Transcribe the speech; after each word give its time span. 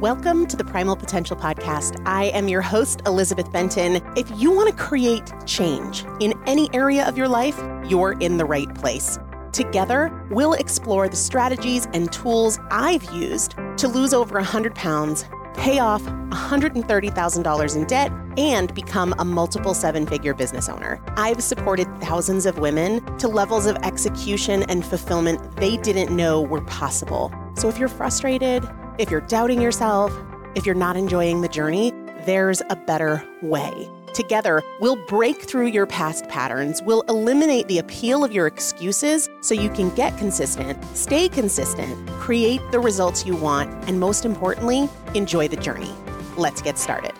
Welcome 0.00 0.46
to 0.48 0.58
the 0.58 0.64
Primal 0.64 0.94
Potential 0.94 1.38
Podcast. 1.38 2.02
I 2.04 2.24
am 2.24 2.48
your 2.48 2.60
host, 2.60 3.00
Elizabeth 3.06 3.50
Benton. 3.50 4.02
If 4.14 4.30
you 4.38 4.50
want 4.50 4.68
to 4.68 4.76
create 4.76 5.32
change 5.46 6.04
in 6.20 6.34
any 6.44 6.68
area 6.74 7.08
of 7.08 7.16
your 7.16 7.28
life, 7.28 7.58
you're 7.88 8.12
in 8.20 8.36
the 8.36 8.44
right 8.44 8.72
place. 8.74 9.18
Together, 9.52 10.12
we'll 10.30 10.52
explore 10.52 11.08
the 11.08 11.16
strategies 11.16 11.88
and 11.94 12.12
tools 12.12 12.58
I've 12.70 13.10
used 13.10 13.54
to 13.78 13.88
lose 13.88 14.12
over 14.12 14.34
100 14.34 14.74
pounds, 14.74 15.24
pay 15.54 15.78
off 15.78 16.02
$130,000 16.02 17.76
in 17.76 17.84
debt, 17.86 18.12
and 18.36 18.74
become 18.74 19.14
a 19.18 19.24
multiple 19.24 19.72
seven 19.72 20.04
figure 20.04 20.34
business 20.34 20.68
owner. 20.68 21.02
I've 21.16 21.42
supported 21.42 21.88
thousands 22.02 22.44
of 22.44 22.58
women 22.58 23.02
to 23.16 23.28
levels 23.28 23.64
of 23.64 23.76
execution 23.76 24.62
and 24.64 24.84
fulfillment 24.84 25.56
they 25.56 25.78
didn't 25.78 26.14
know 26.14 26.42
were 26.42 26.60
possible. 26.60 27.32
So 27.54 27.70
if 27.70 27.78
you're 27.78 27.88
frustrated, 27.88 28.62
if 28.98 29.10
you're 29.10 29.20
doubting 29.22 29.60
yourself, 29.60 30.12
if 30.54 30.64
you're 30.64 30.74
not 30.74 30.96
enjoying 30.96 31.42
the 31.42 31.48
journey, 31.48 31.92
there's 32.24 32.62
a 32.70 32.76
better 32.76 33.22
way. 33.42 33.90
Together, 34.14 34.62
we'll 34.80 34.96
break 35.06 35.42
through 35.42 35.66
your 35.66 35.86
past 35.86 36.26
patterns, 36.28 36.82
we'll 36.82 37.02
eliminate 37.02 37.68
the 37.68 37.78
appeal 37.78 38.24
of 38.24 38.32
your 38.32 38.46
excuses 38.46 39.28
so 39.42 39.54
you 39.54 39.68
can 39.68 39.94
get 39.94 40.16
consistent, 40.16 40.82
stay 40.96 41.28
consistent, 41.28 42.08
create 42.12 42.62
the 42.72 42.80
results 42.80 43.26
you 43.26 43.36
want, 43.36 43.70
and 43.86 44.00
most 44.00 44.24
importantly, 44.24 44.88
enjoy 45.14 45.46
the 45.46 45.56
journey. 45.56 45.92
Let's 46.38 46.62
get 46.62 46.78
started. 46.78 47.12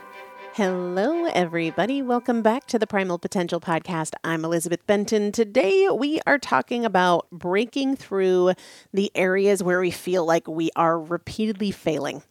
Hello, 0.56 1.26
everybody. 1.26 2.00
Welcome 2.00 2.40
back 2.40 2.66
to 2.68 2.78
the 2.78 2.86
Primal 2.86 3.18
Potential 3.18 3.60
Podcast. 3.60 4.14
I'm 4.24 4.42
Elizabeth 4.42 4.86
Benton. 4.86 5.30
Today, 5.30 5.86
we 5.90 6.18
are 6.26 6.38
talking 6.38 6.86
about 6.86 7.30
breaking 7.30 7.96
through 7.96 8.54
the 8.90 9.12
areas 9.14 9.62
where 9.62 9.78
we 9.78 9.90
feel 9.90 10.24
like 10.24 10.48
we 10.48 10.70
are 10.74 10.98
repeatedly 10.98 11.72
failing. 11.72 12.22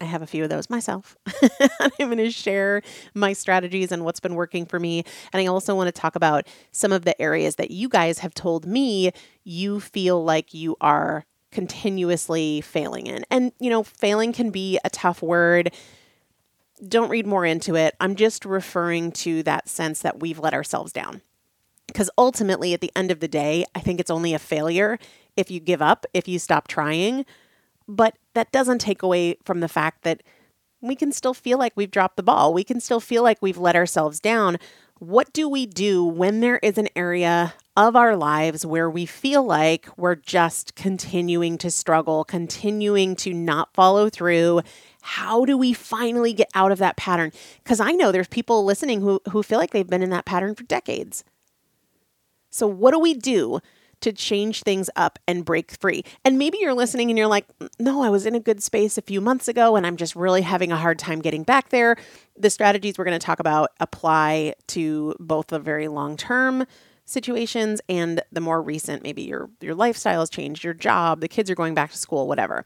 I 0.00 0.04
have 0.06 0.20
a 0.20 0.26
few 0.26 0.42
of 0.42 0.50
those 0.50 0.68
myself. 0.68 1.16
I'm 1.80 2.08
going 2.08 2.16
to 2.16 2.32
share 2.32 2.82
my 3.14 3.34
strategies 3.34 3.92
and 3.92 4.04
what's 4.04 4.18
been 4.18 4.34
working 4.34 4.66
for 4.66 4.80
me. 4.80 5.04
And 5.32 5.40
I 5.40 5.46
also 5.46 5.76
want 5.76 5.86
to 5.86 5.92
talk 5.92 6.16
about 6.16 6.48
some 6.72 6.90
of 6.90 7.04
the 7.04 7.22
areas 7.22 7.54
that 7.54 7.70
you 7.70 7.88
guys 7.88 8.18
have 8.18 8.34
told 8.34 8.66
me 8.66 9.12
you 9.44 9.78
feel 9.78 10.24
like 10.24 10.54
you 10.54 10.74
are 10.80 11.24
continuously 11.52 12.60
failing 12.62 13.06
in. 13.06 13.24
And, 13.30 13.52
you 13.60 13.70
know, 13.70 13.84
failing 13.84 14.32
can 14.32 14.50
be 14.50 14.80
a 14.84 14.90
tough 14.90 15.22
word. 15.22 15.72
Don't 16.86 17.10
read 17.10 17.26
more 17.26 17.44
into 17.44 17.76
it. 17.76 17.94
I'm 18.00 18.14
just 18.14 18.44
referring 18.44 19.12
to 19.12 19.42
that 19.42 19.68
sense 19.68 20.00
that 20.00 20.20
we've 20.20 20.38
let 20.38 20.54
ourselves 20.54 20.92
down. 20.92 21.22
Because 21.86 22.10
ultimately, 22.16 22.72
at 22.72 22.80
the 22.80 22.92
end 22.94 23.10
of 23.10 23.20
the 23.20 23.28
day, 23.28 23.64
I 23.74 23.80
think 23.80 24.00
it's 24.00 24.10
only 24.10 24.32
a 24.32 24.38
failure 24.38 24.98
if 25.36 25.50
you 25.50 25.60
give 25.60 25.82
up, 25.82 26.06
if 26.14 26.28
you 26.28 26.38
stop 26.38 26.68
trying 26.68 27.24
but 27.90 28.16
that 28.34 28.52
doesn't 28.52 28.78
take 28.78 29.02
away 29.02 29.36
from 29.44 29.60
the 29.60 29.68
fact 29.68 30.02
that 30.02 30.22
we 30.80 30.94
can 30.94 31.12
still 31.12 31.34
feel 31.34 31.58
like 31.58 31.72
we've 31.74 31.90
dropped 31.90 32.16
the 32.16 32.22
ball. 32.22 32.54
We 32.54 32.64
can 32.64 32.80
still 32.80 33.00
feel 33.00 33.22
like 33.22 33.38
we've 33.42 33.58
let 33.58 33.76
ourselves 33.76 34.20
down. 34.20 34.58
What 34.98 35.32
do 35.32 35.48
we 35.48 35.66
do 35.66 36.04
when 36.04 36.40
there 36.40 36.58
is 36.58 36.78
an 36.78 36.88
area 36.94 37.54
of 37.88 37.96
our 37.96 38.16
lives 38.16 38.64
where 38.64 38.90
we 38.90 39.06
feel 39.06 39.44
like 39.44 39.88
we're 39.96 40.14
just 40.14 40.74
continuing 40.74 41.58
to 41.58 41.70
struggle, 41.70 42.24
continuing 42.24 43.16
to 43.16 43.32
not 43.32 43.72
follow 43.74 44.08
through? 44.08 44.62
How 45.02 45.44
do 45.44 45.56
we 45.56 45.72
finally 45.72 46.32
get 46.32 46.48
out 46.54 46.72
of 46.72 46.78
that 46.78 46.96
pattern? 46.96 47.32
Because 47.62 47.80
I 47.80 47.92
know 47.92 48.12
there's 48.12 48.28
people 48.28 48.64
listening 48.64 49.00
who, 49.00 49.20
who 49.30 49.42
feel 49.42 49.58
like 49.58 49.70
they've 49.70 49.86
been 49.86 50.02
in 50.02 50.10
that 50.10 50.24
pattern 50.24 50.54
for 50.54 50.64
decades. 50.64 51.24
So, 52.50 52.66
what 52.66 52.92
do 52.92 52.98
we 52.98 53.14
do 53.14 53.60
to 54.00 54.12
change 54.12 54.62
things 54.62 54.88
up 54.96 55.18
and 55.26 55.44
break 55.44 55.72
free. 55.72 56.04
And 56.24 56.38
maybe 56.38 56.58
you're 56.60 56.74
listening 56.74 57.10
and 57.10 57.18
you're 57.18 57.26
like, 57.26 57.46
no, 57.78 58.02
I 58.02 58.08
was 58.08 58.26
in 58.26 58.34
a 58.34 58.40
good 58.40 58.62
space 58.62 58.96
a 58.98 59.02
few 59.02 59.20
months 59.20 59.48
ago 59.48 59.76
and 59.76 59.86
I'm 59.86 59.96
just 59.96 60.16
really 60.16 60.42
having 60.42 60.72
a 60.72 60.76
hard 60.76 60.98
time 60.98 61.20
getting 61.20 61.42
back 61.42 61.68
there. 61.68 61.96
The 62.36 62.50
strategies 62.50 62.96
we're 62.96 63.04
going 63.04 63.18
to 63.18 63.24
talk 63.24 63.40
about 63.40 63.70
apply 63.78 64.54
to 64.68 65.14
both 65.20 65.48
the 65.48 65.58
very 65.58 65.88
long 65.88 66.16
term 66.16 66.66
situations 67.10 67.80
and 67.88 68.22
the 68.32 68.40
more 68.40 68.62
recent 68.62 69.02
maybe 69.02 69.22
your 69.22 69.50
your 69.60 69.74
lifestyle 69.74 70.20
has 70.20 70.30
changed 70.30 70.62
your 70.62 70.74
job 70.74 71.20
the 71.20 71.28
kids 71.28 71.50
are 71.50 71.54
going 71.54 71.74
back 71.74 71.90
to 71.90 71.98
school 71.98 72.28
whatever 72.28 72.64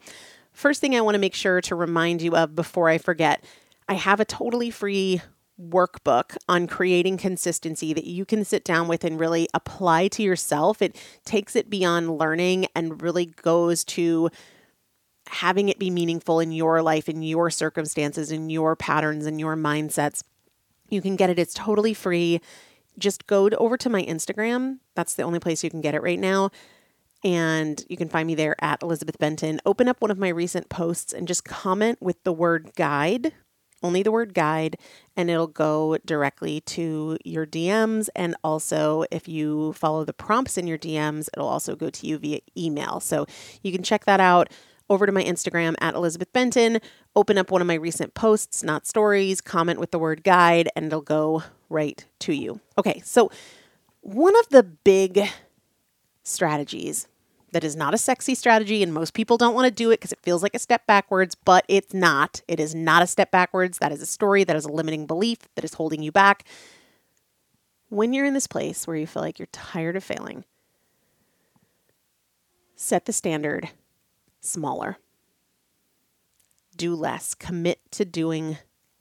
first 0.53 0.81
thing 0.81 0.95
i 0.95 1.01
want 1.01 1.15
to 1.15 1.21
make 1.21 1.35
sure 1.35 1.61
to 1.61 1.75
remind 1.75 2.21
you 2.21 2.37
of 2.37 2.55
before 2.55 2.89
i 2.89 2.99
forget 2.99 3.43
i 3.89 3.95
have 3.95 4.21
a 4.21 4.25
totally 4.25 4.71
free 4.71 5.21
workbook 5.61 6.37
on 6.49 6.67
creating 6.67 7.17
consistency 7.17 7.93
that 7.93 8.05
you 8.05 8.25
can 8.25 8.45
sit 8.45 8.65
down 8.65 8.89
with 8.89 9.05
and 9.05 9.21
really 9.21 9.49
apply 9.55 10.09
to 10.09 10.23
yourself. 10.23 10.83
It 10.83 10.97
takes 11.25 11.55
it 11.55 11.71
beyond 11.71 12.19
learning 12.19 12.67
and 12.75 13.01
really 13.01 13.27
goes 13.27 13.85
to 13.85 14.31
having 15.29 15.69
it 15.69 15.79
be 15.79 15.91
meaningful 15.91 16.41
in 16.41 16.53
your 16.53 16.83
life, 16.83 17.09
in 17.09 17.23
your 17.23 17.51
circumstances, 17.51 18.31
in 18.31 18.51
your 18.51 18.77
patterns, 18.77 19.27
and 19.27 19.41
your 19.41 19.57
mindsets. 19.57 20.23
You 20.91 21.01
can 21.01 21.17
get 21.17 21.31
it, 21.31 21.39
it's 21.39 21.55
totally 21.55 21.95
free. 21.95 22.41
Just 22.99 23.27
go 23.27 23.49
to, 23.49 23.57
over 23.57 23.77
to 23.77 23.91
my 23.91 24.03
Instagram. 24.05 24.79
That's 24.95 25.15
the 25.15 25.23
only 25.23 25.41
place 25.41 25.65
you 25.65 25.71
can 25.71 25.81
get 25.81 25.95
it 25.95 26.03
right 26.03 26.19
now. 26.19 26.51
And 27.25 27.83
you 27.89 27.97
can 27.97 28.09
find 28.09 28.27
me 28.27 28.35
there 28.35 28.55
at 28.63 28.83
Elizabeth 28.83 29.19
Benton. 29.19 29.61
Open 29.65 29.89
up 29.89 30.01
one 30.01 30.11
of 30.11 30.19
my 30.19 30.29
recent 30.29 30.69
posts 30.69 31.13
and 31.13 31.27
just 31.27 31.45
comment 31.45 32.03
with 32.03 32.23
the 32.25 32.33
word 32.33 32.73
guide 32.77 33.33
only 33.85 34.03
the 34.03 34.11
word 34.11 34.35
guide, 34.35 34.79
and 35.15 35.31
it'll 35.31 35.47
go 35.47 35.99
directly 36.07 36.63
to 36.63 37.19
your 37.25 37.47
DMs. 37.47 38.09
And 38.17 38.35
also, 38.43 39.05
if 39.11 39.29
you 39.29 39.75
follow 39.75 40.05
the 40.05 40.15
prompts 40.15 40.57
in 40.57 40.67
your 40.67 40.79
DMs, 40.79 41.29
it'll 41.35 41.47
also 41.47 41.77
go 41.77 41.91
to 41.91 42.07
you 42.07 42.19
via 42.19 42.41
email. 42.57 42.99
So 42.99 43.27
you 43.63 43.71
can 43.71 43.83
check 43.83 44.07
that 44.07 44.21
out 44.21 44.51
over 44.89 45.07
to 45.07 45.13
my 45.13 45.23
Instagram 45.23 45.75
at 45.81 45.95
Elizabeth 45.95 46.33
Benton, 46.33 46.79
open 47.17 47.39
up 47.39 47.51
one 47.51 47.63
of 47.63 47.67
my 47.67 47.75
recent 47.75 48.13
posts, 48.13 48.63
not 48.63 48.87
stories, 48.87 49.41
comment 49.41 49.81
with 49.81 49.93
the 49.93 49.99
word 49.99 50.25
guide, 50.25 50.69
and 50.77 50.87
it'll 50.87 51.01
go 51.01 51.43
right 51.75 52.05
to 52.21 52.33
you. 52.33 52.61
Okay, 52.79 53.03
so 53.05 53.31
one 54.01 54.39
of 54.39 54.49
the 54.49 54.63
big 54.63 55.29
strategies 56.23 57.09
that 57.53 57.65
is 57.65 57.77
not 57.77 57.95
a 57.95 57.99
sexy 57.99 58.35
strategy, 58.35 58.83
and 58.83 58.93
most 58.93 59.15
people 59.15 59.37
don't 59.37 59.55
want 59.55 59.67
to 59.67 59.71
do 59.71 59.91
it 59.91 60.01
because 60.01 60.13
it 60.13 60.19
feels 60.23 60.43
like 60.43 60.55
a 60.55 60.59
step 60.59 60.87
backwards, 60.87 61.35
but 61.35 61.65
it's 61.69 61.95
not. 61.95 62.43
It 62.49 62.59
is 62.59 62.75
not 62.75 63.03
a 63.03 63.07
step 63.07 63.31
backwards. 63.31 63.79
That 63.79 63.93
is 63.93 64.03
a 64.03 64.07
story, 64.07 64.43
that 64.45 64.57
is 64.57 64.65
a 64.65 64.73
limiting 64.73 65.07
belief 65.07 65.39
that 65.55 65.65
is 65.65 65.75
holding 65.75 66.03
you 66.03 66.11
back. 66.11 66.45
When 67.91 68.13
you're 68.13 68.27
in 68.27 68.35
this 68.35 68.49
place 68.49 68.87
where 68.87 68.97
you 68.97 69.07
feel 69.07 69.23
like 69.23 69.39
you're 69.39 69.47
tired 69.53 69.95
of 69.95 70.03
failing, 70.03 70.45
set 72.75 73.05
the 73.05 73.13
standard 73.13 73.71
smaller. 74.41 74.99
Do 76.77 76.97
less. 76.97 77.35
Commit 77.35 77.79
to 77.93 78.05
doing 78.05 78.59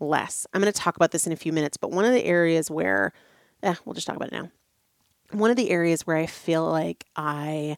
less. 0.08 0.46
I'm 0.54 0.62
going 0.62 0.72
to 0.72 0.80
talk 0.80 0.96
about 0.96 1.12
this 1.12 1.28
in 1.28 1.34
a 1.34 1.38
few 1.38 1.54
minutes, 1.54 1.78
but 1.78 1.92
one 1.92 2.06
of 2.06 2.14
the 2.14 2.26
areas 2.26 2.70
where, 2.70 3.14
eh, 3.62 3.76
we'll 3.86 3.94
just 3.94 4.08
talk 4.08 4.16
about 4.16 4.30
it 4.30 4.34
now. 4.34 4.50
One 5.32 5.50
of 5.50 5.58
the 5.58 5.72
areas 5.72 6.06
where 6.06 6.18
I 6.18 6.26
feel 6.26 6.70
like 6.70 7.06
I 7.16 7.78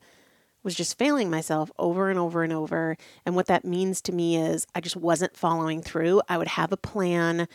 was 0.64 0.76
just 0.76 0.98
failing 0.98 1.30
myself 1.30 1.72
over 1.78 2.10
and 2.10 2.18
over 2.20 2.44
and 2.44 2.52
over. 2.52 2.98
And 3.26 3.36
what 3.36 3.46
that 3.46 3.64
means 3.64 4.02
to 4.02 4.12
me 4.12 4.36
is 4.36 4.66
I 4.74 4.82
just 4.82 4.98
wasn't 4.98 5.38
following 5.38 5.82
through. 5.82 6.22
I 6.28 6.38
would 6.38 6.48
have 6.48 6.72
a 6.72 6.78
plan, 6.78 7.48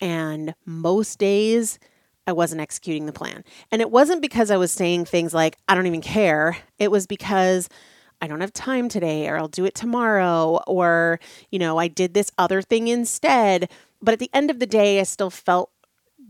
and 0.00 0.54
most 0.66 1.18
days 1.18 1.78
I 2.26 2.32
wasn't 2.32 2.60
executing 2.60 3.06
the 3.06 3.12
plan. 3.12 3.42
And 3.72 3.80
it 3.80 3.90
wasn't 3.90 4.20
because 4.20 4.50
I 4.50 4.58
was 4.58 4.70
saying 4.70 5.06
things 5.06 5.32
like, 5.32 5.56
I 5.66 5.74
don't 5.74 5.86
even 5.86 6.02
care. 6.02 6.58
It 6.78 6.90
was 6.90 7.06
because 7.06 7.70
I 8.20 8.26
don't 8.26 8.42
have 8.42 8.52
time 8.52 8.90
today, 8.90 9.28
or 9.28 9.38
I'll 9.38 9.48
do 9.48 9.64
it 9.64 9.74
tomorrow, 9.74 10.60
or, 10.66 11.20
you 11.50 11.58
know, 11.58 11.78
I 11.78 11.88
did 11.88 12.12
this 12.12 12.30
other 12.36 12.60
thing 12.60 12.88
instead. 12.88 13.70
But 14.00 14.12
at 14.12 14.18
the 14.18 14.30
end 14.32 14.50
of 14.50 14.58
the 14.58 14.66
day, 14.66 15.00
I 15.00 15.04
still 15.04 15.30
felt 15.30 15.70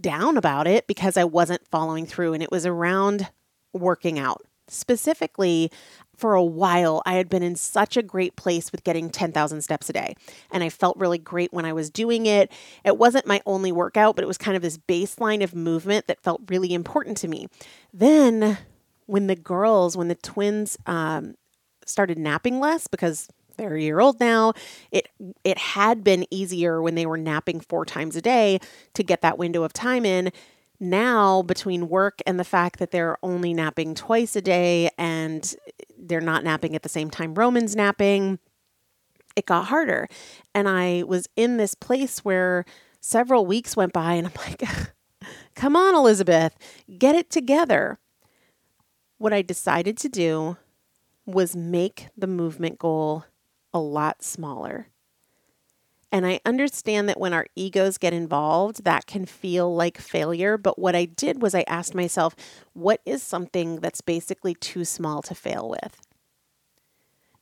down 0.00 0.36
about 0.36 0.66
it 0.66 0.86
because 0.86 1.16
I 1.16 1.24
wasn't 1.24 1.66
following 1.66 2.06
through. 2.06 2.34
And 2.34 2.42
it 2.42 2.50
was 2.50 2.66
around 2.66 3.28
working 3.72 4.18
out. 4.18 4.42
Specifically, 4.70 5.70
for 6.14 6.34
a 6.34 6.44
while, 6.44 7.02
I 7.06 7.14
had 7.14 7.28
been 7.28 7.42
in 7.42 7.56
such 7.56 7.96
a 7.96 8.02
great 8.02 8.36
place 8.36 8.70
with 8.70 8.84
getting 8.84 9.08
10,000 9.08 9.62
steps 9.62 9.88
a 9.88 9.92
day. 9.92 10.14
And 10.50 10.62
I 10.62 10.68
felt 10.68 10.98
really 10.98 11.16
great 11.18 11.52
when 11.52 11.64
I 11.64 11.72
was 11.72 11.90
doing 11.90 12.26
it. 12.26 12.52
It 12.84 12.98
wasn't 12.98 13.26
my 13.26 13.40
only 13.46 13.72
workout, 13.72 14.14
but 14.16 14.24
it 14.24 14.28
was 14.28 14.36
kind 14.36 14.56
of 14.56 14.62
this 14.62 14.76
baseline 14.76 15.42
of 15.42 15.54
movement 15.54 16.06
that 16.06 16.22
felt 16.22 16.42
really 16.48 16.74
important 16.74 17.16
to 17.18 17.28
me. 17.28 17.46
Then, 17.94 18.58
when 19.06 19.26
the 19.26 19.36
girls, 19.36 19.96
when 19.96 20.08
the 20.08 20.16
twins 20.16 20.76
um, 20.86 21.34
started 21.86 22.18
napping 22.18 22.60
less 22.60 22.86
because 22.88 23.28
they're 23.58 23.74
a 23.74 23.82
year 23.82 24.00
old 24.00 24.18
now. 24.20 24.54
It 24.90 25.08
it 25.44 25.58
had 25.58 26.02
been 26.02 26.26
easier 26.30 26.80
when 26.80 26.94
they 26.94 27.04
were 27.04 27.18
napping 27.18 27.60
four 27.60 27.84
times 27.84 28.16
a 28.16 28.22
day 28.22 28.60
to 28.94 29.02
get 29.02 29.20
that 29.20 29.36
window 29.36 29.62
of 29.64 29.72
time 29.72 30.06
in 30.06 30.32
now 30.80 31.42
between 31.42 31.88
work 31.88 32.20
and 32.26 32.38
the 32.38 32.44
fact 32.44 32.78
that 32.78 32.92
they're 32.92 33.18
only 33.22 33.52
napping 33.52 33.94
twice 33.94 34.36
a 34.36 34.40
day 34.40 34.90
and 34.96 35.56
they're 35.98 36.20
not 36.20 36.44
napping 36.44 36.74
at 36.74 36.82
the 36.82 36.88
same 36.88 37.10
time 37.10 37.34
Roman's 37.34 37.74
napping, 37.74 38.38
it 39.36 39.46
got 39.46 39.66
harder. 39.66 40.08
And 40.54 40.68
I 40.68 41.02
was 41.06 41.28
in 41.36 41.56
this 41.56 41.74
place 41.74 42.24
where 42.24 42.64
several 43.00 43.44
weeks 43.44 43.76
went 43.76 43.92
by 43.92 44.14
and 44.14 44.26
I'm 44.26 44.32
like, 44.36 44.62
come 45.54 45.76
on, 45.76 45.94
Elizabeth, 45.94 46.56
get 46.98 47.14
it 47.14 47.30
together. 47.30 47.98
What 49.18 49.32
I 49.32 49.42
decided 49.42 49.96
to 49.98 50.08
do 50.08 50.56
was 51.26 51.54
make 51.54 52.08
the 52.16 52.26
movement 52.26 52.78
goal 52.78 53.24
a 53.72 53.78
lot 53.78 54.22
smaller. 54.22 54.88
And 56.10 56.26
I 56.26 56.40
understand 56.46 57.08
that 57.08 57.20
when 57.20 57.34
our 57.34 57.46
egos 57.54 57.98
get 57.98 58.14
involved, 58.14 58.84
that 58.84 59.06
can 59.06 59.26
feel 59.26 59.74
like 59.74 59.98
failure. 59.98 60.56
But 60.56 60.78
what 60.78 60.96
I 60.96 61.04
did 61.04 61.42
was 61.42 61.54
I 61.54 61.64
asked 61.68 61.94
myself, 61.94 62.34
what 62.72 63.00
is 63.04 63.22
something 63.22 63.76
that's 63.80 64.00
basically 64.00 64.54
too 64.54 64.84
small 64.86 65.20
to 65.22 65.34
fail 65.34 65.68
with? 65.68 66.00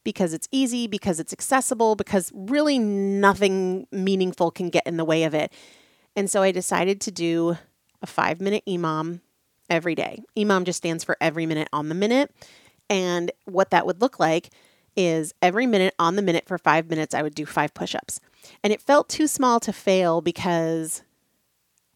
Because 0.02 0.34
it's 0.34 0.48
easy, 0.50 0.86
because 0.88 1.20
it's 1.20 1.32
accessible, 1.32 1.94
because 1.94 2.32
really 2.34 2.78
nothing 2.78 3.86
meaningful 3.92 4.50
can 4.50 4.68
get 4.68 4.86
in 4.86 4.96
the 4.96 5.04
way 5.04 5.22
of 5.22 5.34
it. 5.34 5.52
And 6.16 6.28
so 6.28 6.42
I 6.42 6.50
decided 6.50 7.00
to 7.02 7.12
do 7.12 7.56
a 8.02 8.06
five 8.06 8.40
minute 8.40 8.64
EMOM 8.66 9.20
every 9.70 9.94
day. 9.94 10.22
EMOM 10.36 10.64
just 10.64 10.78
stands 10.78 11.04
for 11.04 11.16
every 11.20 11.46
minute 11.46 11.68
on 11.72 11.88
the 11.88 11.94
minute. 11.94 12.32
And 12.88 13.30
what 13.44 13.70
that 13.70 13.86
would 13.86 14.00
look 14.00 14.18
like 14.18 14.50
is 14.96 15.34
every 15.42 15.66
minute 15.66 15.94
on 15.98 16.16
the 16.16 16.22
minute 16.22 16.46
for 16.46 16.58
five 16.58 16.88
minutes, 16.88 17.14
I 17.14 17.22
would 17.22 17.34
do 17.34 17.46
five 17.46 17.74
push 17.74 17.94
ups. 17.94 18.20
And 18.62 18.72
it 18.72 18.80
felt 18.80 19.08
too 19.08 19.26
small 19.26 19.60
to 19.60 19.72
fail 19.72 20.20
because 20.20 21.02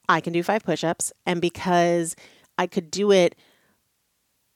I 0.09 0.21
can 0.21 0.33
do 0.33 0.43
five 0.43 0.65
push 0.65 0.85
ups 0.85 1.13
and 1.25 1.41
because 1.41 2.17
I 2.59 2.67
could 2.67 2.91
do 2.91 3.13
it 3.13 3.37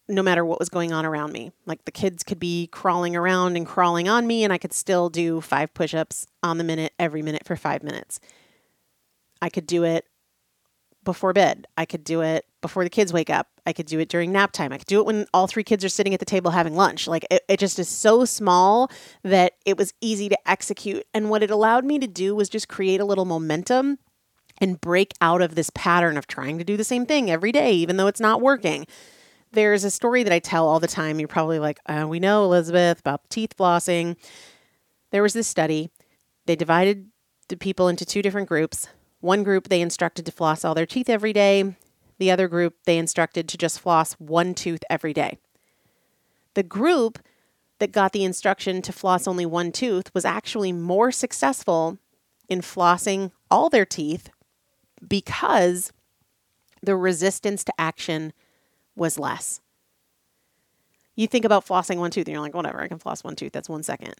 no 0.08 0.22
matter 0.22 0.44
what 0.44 0.58
was 0.58 0.68
going 0.68 0.92
on 0.92 1.06
around 1.06 1.32
me. 1.32 1.52
Like 1.66 1.84
the 1.84 1.92
kids 1.92 2.22
could 2.22 2.38
be 2.38 2.66
crawling 2.66 3.16
around 3.16 3.56
and 3.56 3.66
crawling 3.66 4.08
on 4.08 4.26
me, 4.26 4.44
and 4.44 4.52
I 4.52 4.58
could 4.58 4.72
still 4.72 5.08
do 5.08 5.40
five 5.40 5.72
push 5.72 5.94
ups 5.94 6.26
on 6.42 6.58
the 6.58 6.64
minute 6.64 6.92
every 6.98 7.22
minute 7.22 7.46
for 7.46 7.56
five 7.56 7.82
minutes. 7.82 8.20
I 9.40 9.48
could 9.48 9.66
do 9.66 9.84
it 9.84 10.06
before 11.04 11.32
bed. 11.32 11.66
I 11.76 11.84
could 11.84 12.04
do 12.04 12.20
it 12.22 12.46
before 12.60 12.84
the 12.84 12.90
kids 12.90 13.12
wake 13.12 13.30
up. 13.30 13.48
I 13.66 13.72
could 13.72 13.86
do 13.86 13.98
it 13.98 14.08
during 14.08 14.32
nap 14.32 14.52
time. 14.52 14.72
I 14.72 14.78
could 14.78 14.86
do 14.86 15.00
it 15.00 15.06
when 15.06 15.26
all 15.32 15.46
three 15.46 15.64
kids 15.64 15.84
are 15.84 15.88
sitting 15.88 16.14
at 16.14 16.20
the 16.20 16.26
table 16.26 16.50
having 16.50 16.74
lunch. 16.74 17.06
Like 17.06 17.26
it, 17.30 17.44
it 17.48 17.58
just 17.58 17.78
is 17.78 17.88
so 17.88 18.24
small 18.24 18.90
that 19.22 19.54
it 19.64 19.76
was 19.76 19.92
easy 20.00 20.28
to 20.28 20.50
execute. 20.50 21.04
And 21.12 21.30
what 21.30 21.42
it 21.42 21.50
allowed 21.50 21.84
me 21.84 21.98
to 21.98 22.06
do 22.06 22.34
was 22.34 22.48
just 22.48 22.68
create 22.68 23.00
a 23.00 23.04
little 23.04 23.24
momentum 23.24 23.98
and 24.58 24.80
break 24.80 25.12
out 25.20 25.42
of 25.42 25.54
this 25.54 25.70
pattern 25.74 26.16
of 26.16 26.26
trying 26.26 26.58
to 26.58 26.64
do 26.64 26.76
the 26.76 26.84
same 26.84 27.06
thing 27.06 27.30
every 27.30 27.52
day, 27.52 27.72
even 27.72 27.96
though 27.96 28.06
it's 28.06 28.20
not 28.20 28.40
working. 28.40 28.86
There's 29.52 29.84
a 29.84 29.90
story 29.90 30.22
that 30.22 30.32
I 30.32 30.38
tell 30.38 30.66
all 30.66 30.80
the 30.80 30.88
time. 30.88 31.18
You're 31.18 31.28
probably 31.28 31.58
like, 31.58 31.78
uh, 31.86 32.06
we 32.08 32.20
know, 32.20 32.44
Elizabeth, 32.44 33.00
about 33.00 33.28
teeth 33.30 33.56
flossing. 33.56 34.16
There 35.10 35.22
was 35.22 35.32
this 35.32 35.46
study. 35.46 35.90
They 36.46 36.56
divided 36.56 37.08
the 37.48 37.56
people 37.56 37.88
into 37.88 38.04
two 38.04 38.22
different 38.22 38.48
groups. 38.48 38.88
One 39.24 39.42
group 39.42 39.68
they 39.68 39.80
instructed 39.80 40.26
to 40.26 40.32
floss 40.32 40.66
all 40.66 40.74
their 40.74 40.84
teeth 40.84 41.08
every 41.08 41.32
day. 41.32 41.76
The 42.18 42.30
other 42.30 42.46
group 42.46 42.74
they 42.84 42.98
instructed 42.98 43.48
to 43.48 43.56
just 43.56 43.80
floss 43.80 44.12
one 44.14 44.54
tooth 44.54 44.82
every 44.90 45.14
day. 45.14 45.38
The 46.52 46.62
group 46.62 47.18
that 47.78 47.90
got 47.90 48.12
the 48.12 48.22
instruction 48.22 48.82
to 48.82 48.92
floss 48.92 49.26
only 49.26 49.46
one 49.46 49.72
tooth 49.72 50.12
was 50.12 50.26
actually 50.26 50.72
more 50.72 51.10
successful 51.10 51.96
in 52.50 52.60
flossing 52.60 53.30
all 53.50 53.70
their 53.70 53.86
teeth 53.86 54.28
because 55.08 55.90
the 56.82 56.94
resistance 56.94 57.64
to 57.64 57.72
action 57.78 58.34
was 58.94 59.18
less. 59.18 59.62
You 61.16 61.26
think 61.28 61.46
about 61.46 61.66
flossing 61.66 61.96
one 61.96 62.10
tooth 62.10 62.26
and 62.26 62.34
you're 62.34 62.42
like, 62.42 62.54
whatever, 62.54 62.82
I 62.82 62.88
can 62.88 62.98
floss 62.98 63.24
one 63.24 63.36
tooth. 63.36 63.52
That's 63.52 63.70
one 63.70 63.84
second. 63.84 64.16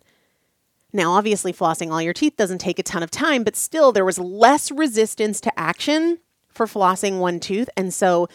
Now, 0.95 1.13
obviously, 1.15 1.53
flossing 1.53 1.91
all 1.91 2.01
your 2.01 2.13
teeth 2.13 2.37
doesn't 2.37 2.59
take 2.59 2.79
a 2.79 2.85
ton 2.85 3.03
of 3.03 3.11
time, 3.11 3.43
but 3.43 3.57
still, 3.57 3.91
there 3.91 4.05
was 4.05 4.19
less 4.19 4.71
resistance 4.71 5.41
to 5.41 5.59
action 5.59 6.21
for 6.47 6.67
flossing 6.67 7.19
one 7.19 7.41
tooth. 7.41 7.69
And 7.77 7.93
so 7.93 8.29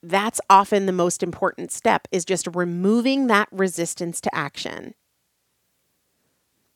that's 0.00 0.40
often 0.48 0.86
the 0.86 0.92
most 0.92 1.24
important 1.24 1.72
step 1.72 2.06
is 2.12 2.24
just 2.24 2.46
removing 2.54 3.26
that 3.26 3.48
resistance 3.50 4.20
to 4.20 4.32
action. 4.32 4.94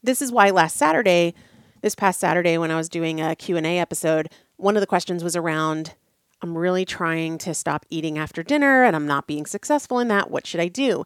This 0.03 0.21
is 0.21 0.33
why 0.33 0.51
last 0.51 0.77
Saturday, 0.77 1.35
this 1.83 1.95
past 1.95 2.19
Saturday 2.19 2.59
when 2.59 2.73
I 2.73 2.77
was 2.77 2.89
doing 2.89 3.21
a 3.21 3.37
Q&A 3.37 3.79
episode, 3.79 4.29
one 4.57 4.77
of 4.77 4.81
the 4.81 4.89
questions 4.89 5.23
was 5.23 5.37
around 5.37 5.95
I'm 6.43 6.59
really 6.59 6.85
trying 6.85 7.39
to 7.39 7.55
stop 7.55 7.87
eating 7.89 8.19
after 8.19 8.43
dinner 8.43 8.83
and 8.83 8.97
I'm 8.97 9.07
not 9.07 9.29
being 9.29 9.47
successful 9.47 10.01
in 10.01 10.09
that. 10.09 10.29
What 10.29 10.45
should 10.45 10.59
I 10.59 10.67
do? 10.67 11.05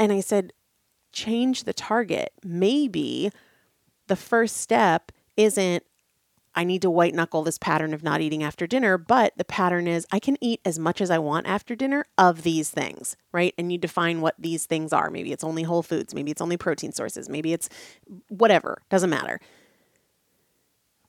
And 0.00 0.10
I 0.10 0.18
said, 0.18 0.52
change 1.12 1.62
the 1.62 1.72
target. 1.72 2.32
Maybe 2.42 3.30
the 4.08 4.16
first 4.16 4.56
step 4.56 5.12
isn't 5.36 5.84
I 6.54 6.64
need 6.64 6.82
to 6.82 6.90
white 6.90 7.14
knuckle 7.14 7.42
this 7.42 7.56
pattern 7.56 7.94
of 7.94 8.02
not 8.02 8.20
eating 8.20 8.42
after 8.42 8.66
dinner, 8.66 8.98
but 8.98 9.32
the 9.38 9.44
pattern 9.44 9.88
is 9.88 10.06
I 10.12 10.18
can 10.18 10.36
eat 10.42 10.60
as 10.66 10.78
much 10.78 11.00
as 11.00 11.10
I 11.10 11.18
want 11.18 11.46
after 11.46 11.74
dinner 11.74 12.04
of 12.18 12.42
these 12.42 12.68
things, 12.68 13.16
right? 13.32 13.54
And 13.56 13.72
you 13.72 13.78
define 13.78 14.20
what 14.20 14.34
these 14.38 14.66
things 14.66 14.92
are. 14.92 15.10
Maybe 15.10 15.32
it's 15.32 15.44
only 15.44 15.62
whole 15.62 15.82
foods, 15.82 16.14
maybe 16.14 16.30
it's 16.30 16.42
only 16.42 16.58
protein 16.58 16.92
sources, 16.92 17.30
maybe 17.30 17.54
it's 17.54 17.70
whatever, 18.28 18.82
doesn't 18.90 19.08
matter 19.08 19.40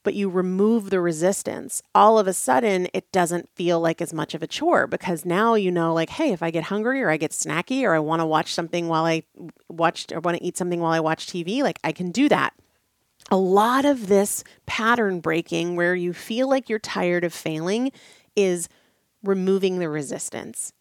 but 0.04 0.14
you 0.14 0.30
remove 0.30 0.90
the 0.90 1.00
resistance, 1.00 1.82
all 1.96 2.20
of 2.20 2.28
a 2.28 2.34
sudden 2.34 2.88
it 2.94 3.12
doesn't 3.12 3.50
feel 3.56 3.80
like 3.80 4.02
as 4.02 4.14
much 4.14 4.34
of 4.36 4.44
a 4.44 4.48
chore 4.48 4.86
because 4.86 5.26
now 5.26 5.56
you 5.56 5.72
know, 5.72 5.94
like, 5.94 6.10
hey, 6.10 6.32
if 6.32 6.44
I 6.44 6.52
get 6.52 6.66
hungry 6.66 7.02
or 7.02 7.10
I 7.10 7.18
get 7.18 7.32
snacky 7.32 7.84
or 7.84 7.96
I 7.96 8.00
want 8.00 8.20
to 8.20 8.26
watch 8.26 8.54
something 8.54 8.88
while 8.88 9.06
I 9.06 9.24
watched 9.70 10.12
or 10.12 10.20
want 10.20 10.38
to 10.38 10.44
eat 10.44 10.58
something 10.58 10.82
while 10.82 10.92
I 10.92 11.00
watch 11.00 11.28
TV, 11.28 11.64
like 11.64 11.80
I 11.84 11.92
can 11.94 12.12
do 12.12 12.30
that. 12.30 12.54
A 13.34 13.38
lot 13.38 13.84
of 13.84 14.10
this 14.10 14.44
pattern 14.68 15.20
breaking 15.20 15.76
where 15.76 15.96
you 15.96 16.14
feel 16.14 16.48
like 16.48 16.70
you're 16.70 16.78
tired 16.78 17.24
of 17.24 17.34
failing 17.34 17.92
is 18.36 18.70
removing 19.24 19.80
the 19.80 19.90
resistance. 19.90 20.72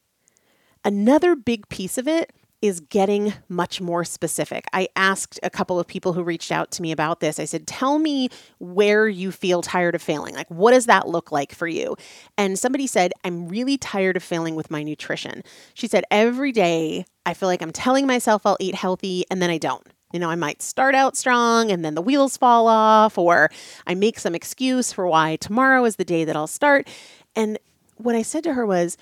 Another 0.85 1.35
big 1.35 1.66
piece 1.71 1.97
of 1.97 2.06
it 2.06 2.30
is 2.61 2.80
getting 2.80 3.32
much 3.49 3.80
more 3.80 4.04
specific. 4.04 4.66
I 4.75 4.88
asked 4.97 5.40
a 5.42 5.49
couple 5.49 5.80
of 5.80 5.87
people 5.87 6.12
who 6.12 6.23
reached 6.23 6.52
out 6.52 6.71
to 6.73 6.82
me 6.82 6.92
about 6.92 7.21
this. 7.21 7.40
I 7.40 7.47
said, 7.47 7.66
Tell 7.66 7.99
me 7.99 8.28
where 8.59 9.09
you 9.09 9.32
feel 9.32 9.62
tired 9.62 9.94
of 9.94 10.02
failing. 10.02 10.35
Like, 10.35 10.50
what 10.50 10.73
does 10.73 10.85
that 10.85 11.09
look 11.09 11.32
like 11.32 11.54
for 11.54 11.66
you? 11.66 11.97
And 12.37 12.59
somebody 12.59 12.87
said, 12.87 13.14
I'm 13.25 13.49
really 13.49 13.78
tired 13.78 14.18
of 14.18 14.23
failing 14.23 14.56
with 14.56 14.71
my 14.71 14.82
nutrition. 14.82 15.42
She 15.73 15.88
said, 15.88 16.04
Every 16.11 16.52
day 16.52 17.06
I 17.25 17.32
feel 17.32 17.49
like 17.49 17.62
I'm 17.62 17.73
telling 17.73 18.06
myself 18.06 18.44
I'll 18.44 18.59
eat 18.61 18.75
healthy 18.75 19.25
and 19.30 19.40
then 19.40 19.49
I 19.49 19.56
don't. 19.56 19.90
You 20.12 20.21
know, 20.21 20.31
I 20.31 20.35
might 20.35 20.62
start 20.62 20.95
out 20.95 21.16
strong 21.16 21.71
and 21.71 21.85
then 21.85 21.95
the 21.95 22.02
wheels 22.02 22.37
fall 22.37 22.69
off, 22.69 23.16
or 23.16 23.50
I 23.87 23.95
make 23.95 24.19
some 24.19 24.35
excuse 24.35 24.92
for 24.92 25.07
why 25.07 25.37
tomorrow 25.37 25.85
is 25.85 25.97
the 25.97 26.04
day 26.04 26.25
that 26.25 26.37
I'll 26.37 26.47
start. 26.47 26.88
And 27.35 27.59
what 27.97 28.14
I 28.14 28.23
said 28.23 28.45
to 28.45 28.54
her 28.54 28.66
was, 28.66 28.97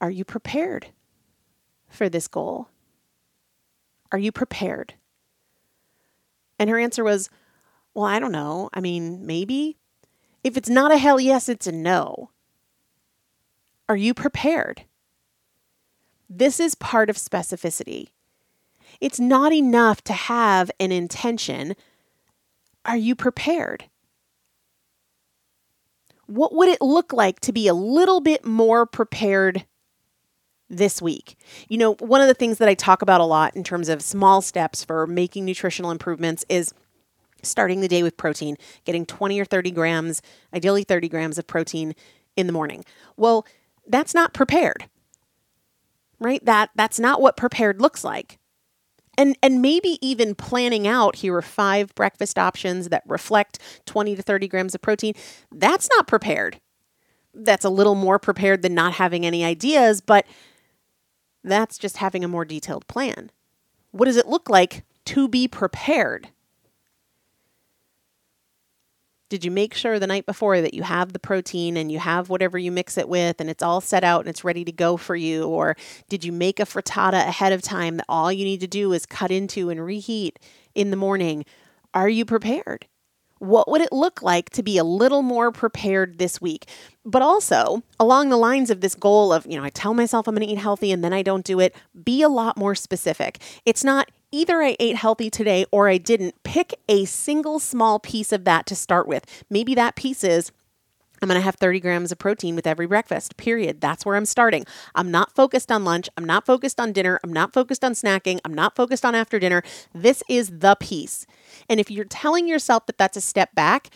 Are 0.00 0.10
you 0.10 0.24
prepared? 0.24 0.88
for 1.94 2.08
this 2.08 2.28
goal? 2.28 2.68
Are 4.12 4.18
you 4.18 4.32
prepared? 4.32 4.94
And 6.58 6.68
her 6.68 6.78
answer 6.78 7.04
was, 7.04 7.30
Well, 7.94 8.04
I 8.04 8.18
don't 8.18 8.32
know. 8.32 8.68
I 8.74 8.80
mean, 8.80 9.24
maybe. 9.26 9.78
If 10.42 10.56
it's 10.56 10.68
not 10.68 10.92
a 10.92 10.98
hell 10.98 11.18
yes, 11.18 11.48
it's 11.48 11.66
a 11.66 11.72
no. 11.72 12.30
Are 13.88 13.96
you 13.96 14.12
prepared? 14.12 14.82
This 16.28 16.60
is 16.60 16.74
part 16.74 17.08
of 17.08 17.16
specificity. 17.16 18.08
It's 19.00 19.20
not 19.20 19.52
enough 19.52 20.02
to 20.04 20.12
have 20.12 20.70
an 20.80 20.92
intention. 20.92 21.74
Are 22.84 22.96
you 22.96 23.14
prepared? 23.14 23.84
What 26.26 26.54
would 26.54 26.68
it 26.68 26.80
look 26.80 27.12
like 27.12 27.40
to 27.40 27.52
be 27.52 27.68
a 27.68 27.74
little 27.74 28.20
bit 28.20 28.44
more 28.44 28.86
prepared 28.86 29.66
this 30.68 31.02
week. 31.02 31.36
You 31.68 31.78
know, 31.78 31.94
one 31.94 32.20
of 32.20 32.28
the 32.28 32.34
things 32.34 32.58
that 32.58 32.68
I 32.68 32.74
talk 32.74 33.02
about 33.02 33.20
a 33.20 33.24
lot 33.24 33.54
in 33.54 33.64
terms 33.64 33.88
of 33.88 34.02
small 34.02 34.40
steps 34.40 34.84
for 34.84 35.06
making 35.06 35.44
nutritional 35.44 35.90
improvements 35.90 36.44
is 36.48 36.72
starting 37.42 37.80
the 37.80 37.88
day 37.88 38.02
with 38.02 38.16
protein, 38.16 38.56
getting 38.84 39.04
20 39.04 39.38
or 39.38 39.44
30 39.44 39.70
grams, 39.70 40.22
ideally 40.52 40.82
30 40.82 41.08
grams 41.08 41.38
of 41.38 41.46
protein 41.46 41.94
in 42.36 42.46
the 42.46 42.52
morning. 42.52 42.84
Well, 43.16 43.46
that's 43.86 44.14
not 44.14 44.32
prepared. 44.32 44.88
Right? 46.18 46.44
That 46.44 46.70
that's 46.74 46.98
not 46.98 47.20
what 47.20 47.36
prepared 47.36 47.80
looks 47.80 48.02
like. 48.02 48.38
And 49.16 49.36
and 49.42 49.62
maybe 49.62 49.98
even 50.00 50.34
planning 50.34 50.86
out 50.86 51.16
here 51.16 51.36
are 51.36 51.42
five 51.42 51.94
breakfast 51.94 52.38
options 52.38 52.88
that 52.88 53.02
reflect 53.06 53.58
20 53.86 54.16
to 54.16 54.22
30 54.22 54.48
grams 54.48 54.74
of 54.74 54.82
protein. 54.82 55.14
That's 55.52 55.88
not 55.96 56.06
prepared. 56.06 56.60
That's 57.32 57.64
a 57.64 57.70
little 57.70 57.94
more 57.94 58.18
prepared 58.18 58.62
than 58.62 58.74
not 58.74 58.94
having 58.94 59.26
any 59.26 59.44
ideas, 59.44 60.00
but 60.00 60.26
that's 61.42 61.78
just 61.78 61.98
having 61.98 62.24
a 62.24 62.28
more 62.28 62.44
detailed 62.44 62.86
plan. 62.86 63.30
What 63.90 64.06
does 64.06 64.16
it 64.16 64.26
look 64.26 64.48
like 64.48 64.84
to 65.06 65.28
be 65.28 65.46
prepared? 65.46 66.28
Did 69.30 69.44
you 69.44 69.50
make 69.50 69.74
sure 69.74 69.98
the 69.98 70.06
night 70.06 70.26
before 70.26 70.60
that 70.60 70.74
you 70.74 70.82
have 70.82 71.12
the 71.12 71.18
protein 71.18 71.76
and 71.76 71.90
you 71.90 71.98
have 71.98 72.28
whatever 72.28 72.58
you 72.58 72.70
mix 72.70 72.98
it 72.98 73.08
with 73.08 73.40
and 73.40 73.48
it's 73.48 73.62
all 73.62 73.80
set 73.80 74.04
out 74.04 74.20
and 74.20 74.28
it's 74.28 74.44
ready 74.44 74.64
to 74.64 74.72
go 74.72 74.96
for 74.96 75.16
you? 75.16 75.44
Or 75.48 75.76
did 76.08 76.24
you 76.24 76.32
make 76.32 76.60
a 76.60 76.64
frittata 76.64 77.26
ahead 77.26 77.52
of 77.52 77.62
time 77.62 77.96
that 77.96 78.06
all 78.08 78.30
you 78.30 78.44
need 78.44 78.60
to 78.60 78.66
do 78.66 78.92
is 78.92 79.06
cut 79.06 79.30
into 79.30 79.70
and 79.70 79.84
reheat 79.84 80.38
in 80.74 80.90
the 80.90 80.96
morning? 80.96 81.44
Are 81.94 82.08
you 82.08 82.24
prepared? 82.24 82.86
What 83.38 83.68
would 83.70 83.80
it 83.80 83.92
look 83.92 84.22
like 84.22 84.50
to 84.50 84.62
be 84.62 84.78
a 84.78 84.84
little 84.84 85.22
more 85.22 85.50
prepared 85.50 86.18
this 86.18 86.40
week? 86.40 86.66
But 87.04 87.22
also, 87.22 87.82
along 87.98 88.28
the 88.28 88.36
lines 88.36 88.70
of 88.70 88.80
this 88.80 88.94
goal 88.94 89.32
of, 89.32 89.46
you 89.46 89.56
know, 89.56 89.64
I 89.64 89.70
tell 89.70 89.94
myself 89.94 90.28
I'm 90.28 90.34
going 90.34 90.46
to 90.46 90.52
eat 90.52 90.58
healthy 90.58 90.92
and 90.92 91.02
then 91.02 91.12
I 91.12 91.22
don't 91.22 91.44
do 91.44 91.60
it, 91.60 91.74
be 92.04 92.22
a 92.22 92.28
lot 92.28 92.56
more 92.56 92.74
specific. 92.74 93.40
It's 93.66 93.84
not 93.84 94.10
either 94.34 94.62
I 94.62 94.76
ate 94.80 94.96
healthy 94.96 95.30
today 95.30 95.64
or 95.70 95.88
I 95.88 95.98
didn't. 95.98 96.42
Pick 96.42 96.74
a 96.88 97.04
single 97.04 97.58
small 97.58 97.98
piece 97.98 98.32
of 98.32 98.44
that 98.44 98.66
to 98.66 98.74
start 98.74 99.06
with. 99.06 99.24
Maybe 99.48 99.74
that 99.74 99.94
piece 99.94 100.24
is 100.24 100.50
I'm 101.22 101.28
going 101.28 101.40
to 101.40 101.44
have 101.44 101.54
30 101.54 101.80
grams 101.80 102.12
of 102.12 102.18
protein 102.18 102.56
with 102.56 102.66
every 102.66 102.86
breakfast, 102.86 103.36
period. 103.36 103.80
That's 103.80 104.04
where 104.04 104.16
I'm 104.16 104.26
starting. 104.26 104.66
I'm 104.94 105.10
not 105.10 105.34
focused 105.34 105.70
on 105.70 105.84
lunch. 105.84 106.08
I'm 106.18 106.24
not 106.24 106.44
focused 106.44 106.80
on 106.80 106.92
dinner. 106.92 107.18
I'm 107.22 107.32
not 107.32 107.52
focused 107.52 107.84
on 107.84 107.92
snacking. 107.92 108.40
I'm 108.44 108.52
not 108.52 108.74
focused 108.74 109.04
on 109.04 109.14
after 109.14 109.38
dinner. 109.38 109.62
This 109.94 110.22
is 110.28 110.58
the 110.58 110.76
piece. 110.80 111.24
And 111.68 111.78
if 111.80 111.90
you're 111.90 112.04
telling 112.04 112.48
yourself 112.48 112.86
that 112.86 112.98
that's 112.98 113.16
a 113.16 113.22
step 113.22 113.54
back, 113.54 113.90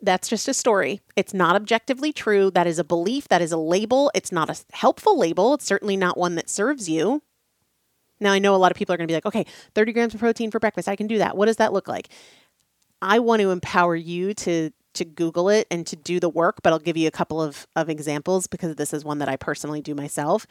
that's 0.00 0.28
just 0.28 0.48
a 0.48 0.54
story. 0.54 1.00
It's 1.14 1.34
not 1.34 1.54
objectively 1.54 2.12
true. 2.12 2.50
That 2.50 2.66
is 2.66 2.78
a 2.78 2.84
belief. 2.84 3.28
That 3.28 3.42
is 3.42 3.52
a 3.52 3.58
label. 3.58 4.10
It's 4.14 4.32
not 4.32 4.48
a 4.48 4.56
helpful 4.72 5.18
label. 5.18 5.54
It's 5.54 5.66
certainly 5.66 5.96
not 5.96 6.16
one 6.16 6.34
that 6.36 6.48
serves 6.48 6.88
you. 6.88 7.22
Now, 8.20 8.32
I 8.32 8.38
know 8.38 8.54
a 8.54 8.56
lot 8.58 8.72
of 8.72 8.76
people 8.76 8.94
are 8.94 8.96
going 8.96 9.06
to 9.06 9.10
be 9.10 9.16
like, 9.16 9.26
okay, 9.26 9.46
30 9.74 9.92
grams 9.92 10.14
of 10.14 10.20
protein 10.20 10.50
for 10.50 10.58
breakfast. 10.58 10.88
I 10.88 10.96
can 10.96 11.06
do 11.06 11.18
that. 11.18 11.36
What 11.36 11.46
does 11.46 11.56
that 11.56 11.72
look 11.72 11.88
like? 11.88 12.08
I 13.00 13.20
want 13.20 13.42
to 13.42 13.50
empower 13.50 13.94
you 13.94 14.34
to 14.34 14.70
to 14.94 15.04
Google 15.04 15.48
it 15.48 15.66
and 15.70 15.86
to 15.86 15.94
do 15.94 16.18
the 16.18 16.28
work, 16.28 16.60
but 16.62 16.72
I'll 16.72 16.78
give 16.80 16.96
you 16.96 17.06
a 17.06 17.12
couple 17.12 17.40
of, 17.40 17.68
of 17.76 17.88
examples 17.88 18.48
because 18.48 18.74
this 18.74 18.92
is 18.92 19.04
one 19.04 19.18
that 19.18 19.28
I 19.28 19.36
personally 19.36 19.80
do 19.80 19.94
myself. 19.94 20.46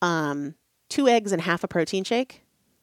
Um, 0.00 0.54
two 0.88 1.08
eggs 1.08 1.30
and 1.30 1.42
half 1.42 1.62
a 1.62 1.68
protein 1.68 2.02
shake 2.02 2.42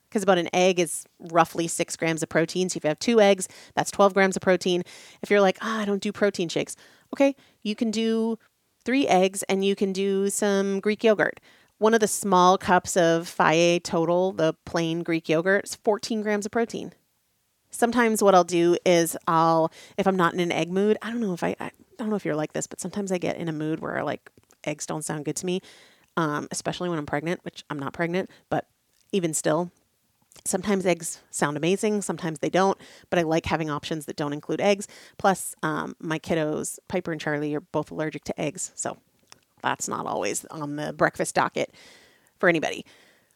because 0.10 0.24
about 0.24 0.38
an 0.38 0.50
egg 0.54 0.80
is 0.80 1.06
roughly 1.32 1.68
six 1.68 1.96
grams 1.96 2.24
of 2.24 2.30
protein. 2.30 2.70
So 2.70 2.78
if 2.78 2.84
you 2.84 2.90
have 2.90 3.00
two 3.00 3.22
eggs, 3.22 3.48
that's 3.76 3.92
12 3.92 4.14
grams 4.14 4.36
of 4.36 4.42
protein. 4.42 4.84
If 5.22 5.30
you're 5.30 5.42
like, 5.42 5.58
oh, 5.62 5.80
I 5.80 5.86
don't 5.86 6.02
do 6.02 6.12
protein 6.12 6.50
shakes, 6.50 6.76
okay, 7.14 7.36
you 7.64 7.76
can 7.76 7.92
do 7.92 8.38
three 8.86 9.08
eggs 9.08 9.44
and 9.44 9.64
you 9.64 9.76
can 9.76 9.94
do 9.94 10.30
some 10.30 10.80
Greek 10.80 11.04
yogurt. 11.04 11.40
One 11.80 11.94
of 11.94 12.02
the 12.02 12.08
small 12.08 12.58
cups 12.58 12.98
of 12.98 13.24
Fage 13.26 13.84
Total, 13.84 14.34
the 14.34 14.54
plain 14.66 15.02
Greek 15.02 15.30
yogurt, 15.30 15.64
is 15.64 15.76
14 15.76 16.22
grams 16.22 16.46
of 16.46 16.52
protein. 16.52 16.92
Sometimes 17.72 18.22
what 18.22 18.36
I'll 18.36 18.44
do 18.44 18.78
is 18.86 19.16
I'll, 19.28 19.72
if 19.98 20.06
I'm 20.06 20.18
not 20.18 20.34
in 20.34 20.42
an 20.42 20.52
egg 20.52 20.70
mood, 20.70 20.98
I 21.02 21.10
don't 21.10 21.22
know 21.22 21.34
if 21.34 21.42
I, 21.42 21.56
I 21.58 21.72
don't 21.98 22.10
know 22.10 22.18
if 22.18 22.26
you're 22.26 22.36
like 22.36 22.52
this, 22.52 22.68
but 22.68 22.82
sometimes 22.82 23.14
I 23.14 23.18
get 23.18 23.38
in 23.38 23.48
a 23.48 23.54
mood 23.54 23.80
where 23.80 24.04
like 24.04 24.30
eggs 24.66 24.86
don't 24.86 25.06
sound 25.06 25.24
good 25.24 25.38
to 25.38 25.46
me, 25.46 25.62
um, 26.18 26.50
especially 26.52 26.90
when 26.90 27.00
I'm 27.00 27.06
pregnant, 27.06 27.46
which 27.46 27.64
I'm 27.70 27.80
not 27.80 27.94
pregnant, 27.94 28.30
but 28.50 28.68
even 29.14 29.34
still, 29.34 29.72
Sometimes 30.46 30.86
eggs 30.86 31.20
sound 31.32 31.58
amazing, 31.58 32.02
sometimes 32.02 32.40
they 32.40 32.50
don't, 32.50 32.78
but 33.10 33.20
I 33.20 33.24
like 33.24 33.46
having 33.46 33.70
options 33.70 34.06
that 34.06 34.16
don't 34.16 34.32
include 34.32 34.62
eggs. 34.62 34.88
Plus, 35.18 35.54
um, 35.64 35.96
my 36.00 36.18
kiddos, 36.18 36.80
Piper 36.88 37.12
and 37.12 37.20
Charlie, 37.20 37.54
are 37.56 37.60
both 37.60 37.92
allergic 37.92 38.24
to 38.26 38.40
eggs, 38.40 38.72
so 38.74 38.98
that's 39.62 39.88
not 39.88 40.06
always 40.06 40.46
on 40.46 40.76
the 40.76 40.94
breakfast 40.94 41.36
docket 41.36 41.74
for 42.40 42.50
anybody. 42.50 42.86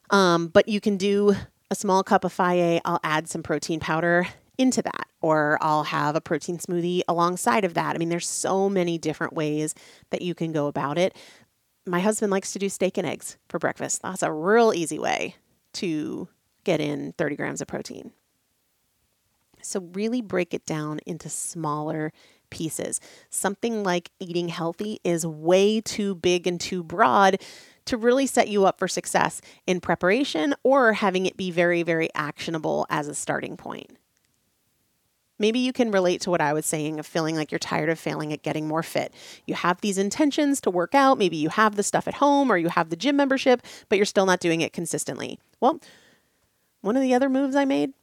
Um, 0.10 0.48
but 0.48 0.68
you 0.68 0.80
can 0.80 0.98
do 0.98 1.36
a 1.72 1.76
small 1.76 2.04
cup 2.04 2.24
of 2.24 2.34
Fage. 2.34 2.82
I'll 2.86 3.00
add 3.04 3.28
some 3.28 3.44
protein 3.44 3.80
powder 3.80 4.28
into 4.58 4.82
that, 4.82 5.08
or 5.22 5.58
I'll 5.62 5.84
have 5.84 6.16
a 6.16 6.22
protein 6.22 6.58
smoothie 6.58 7.02
alongside 7.08 7.66
of 7.66 7.74
that. 7.74 7.96
I 7.96 8.00
mean, 8.00 8.10
there's 8.10 8.28
so 8.28 8.70
many 8.70 8.98
different 8.98 9.34
ways 9.34 9.74
that 10.12 10.22
you 10.22 10.36
can 10.36 10.52
go 10.52 10.68
about 10.68 10.98
it. 10.98 11.16
My 11.86 12.00
husband 12.00 12.32
likes 12.32 12.54
to 12.54 12.60
do 12.60 12.70
steak 12.70 12.98
and 12.98 13.08
eggs 13.08 13.38
for 13.50 13.60
breakfast. 13.60 14.02
That's 14.04 14.24
a 14.24 14.32
real 14.32 14.74
easy 14.74 15.00
way 15.00 15.36
to 15.74 16.28
get 16.64 16.80
in 16.80 17.14
30 17.18 17.36
grams 17.36 17.62
of 17.62 17.68
protein. 17.68 18.12
So, 19.62 19.90
really 19.94 20.22
break 20.22 20.54
it 20.54 20.66
down 20.66 21.00
into 21.06 21.30
smaller 21.30 22.12
pieces. 22.54 23.02
Something 23.32 23.84
like 23.84 24.12
eating 24.20 24.48
healthy 24.48 25.00
is 25.04 25.26
way 25.26 25.82
too 25.82 26.14
big 26.14 26.46
and 26.46 26.62
too 26.62 26.84
broad 26.84 27.42
to 27.86 27.98
really 27.98 28.28
set 28.28 28.48
you 28.48 28.66
up 28.66 28.78
for 28.78 28.88
success 28.88 29.42
in 29.68 29.82
preparation 29.82 30.54
or 30.64 30.94
having 30.94 31.26
it 31.26 31.36
be 31.36 31.52
very, 31.52 31.84
very 31.84 32.10
actionable 32.16 32.86
as 32.90 33.08
a 33.08 33.16
starting 33.16 33.58
point. 33.58 33.98
Maybe 35.40 35.60
you 35.60 35.74
can 35.74 35.92
relate 35.92 36.22
to 36.22 36.30
what 36.30 36.42
I 36.42 36.54
was 36.54 36.66
saying 36.66 37.00
of 37.00 37.08
feeling 37.08 37.36
like 37.36 37.52
you're 37.52 37.60
tired 37.60 37.90
of 37.90 38.00
failing 38.00 38.32
at 38.32 38.44
getting 38.44 38.68
more 38.68 38.84
fit. 38.84 39.12
You 39.46 39.56
have 39.56 39.82
these 39.82 39.98
intentions 39.98 40.62
to 40.62 40.70
work 40.70 40.94
out, 40.94 41.18
maybe 41.18 41.38
you 41.38 41.50
have 41.50 41.76
the 41.76 41.84
stuff 41.84 42.08
at 42.08 42.14
home 42.16 42.52
or 42.52 42.58
you 42.58 42.70
have 42.70 42.90
the 42.90 42.96
gym 42.96 43.16
membership, 43.16 43.62
but 43.90 43.98
you're 43.98 44.06
still 44.06 44.28
not 44.28 44.40
doing 44.40 44.62
it 44.62 44.74
consistently. 44.74 45.40
Well, 45.60 45.82
one 46.82 46.96
of 46.96 47.02
the 47.02 47.16
other 47.16 47.30
moves 47.30 47.56
I 47.56 47.66
made, 47.66 47.94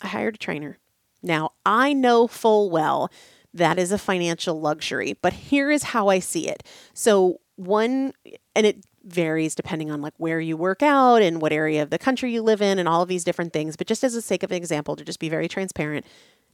I 0.00 0.08
hired 0.08 0.36
a 0.36 0.38
trainer. 0.38 0.78
Now, 1.22 1.50
I 1.66 1.92
know 1.92 2.26
full 2.26 2.70
well 2.70 3.10
that 3.54 3.78
is 3.78 3.92
a 3.92 3.98
financial 3.98 4.60
luxury, 4.60 5.16
but 5.20 5.32
here 5.32 5.70
is 5.70 5.82
how 5.82 6.08
I 6.08 6.18
see 6.18 6.48
it. 6.48 6.62
So, 6.94 7.40
one, 7.56 8.12
and 8.54 8.66
it 8.66 8.84
varies 9.04 9.54
depending 9.54 9.90
on 9.90 10.02
like 10.02 10.14
where 10.18 10.40
you 10.40 10.56
work 10.56 10.82
out 10.82 11.22
and 11.22 11.40
what 11.40 11.52
area 11.52 11.82
of 11.82 11.90
the 11.90 11.98
country 11.98 12.32
you 12.32 12.42
live 12.42 12.60
in 12.60 12.78
and 12.78 12.88
all 12.88 13.02
of 13.02 13.08
these 13.08 13.24
different 13.24 13.52
things. 13.52 13.76
But 13.76 13.86
just 13.86 14.04
as 14.04 14.14
a 14.14 14.22
sake 14.22 14.42
of 14.42 14.50
an 14.50 14.56
example, 14.56 14.96
to 14.96 15.04
just 15.04 15.18
be 15.18 15.28
very 15.28 15.48
transparent, 15.48 16.04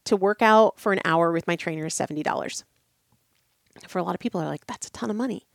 to 0.04 0.16
work 0.16 0.40
out 0.40 0.78
for 0.78 0.92
an 0.92 1.00
hour 1.04 1.32
with 1.32 1.46
my 1.46 1.56
trainer 1.56 1.86
is 1.86 1.94
$70. 1.94 2.64
For 3.88 3.98
a 3.98 4.02
lot 4.02 4.14
of 4.14 4.20
people 4.20 4.40
are 4.40 4.46
like, 4.46 4.66
that's 4.66 4.86
a 4.86 4.92
ton 4.92 5.10
of 5.10 5.16
money. 5.16 5.46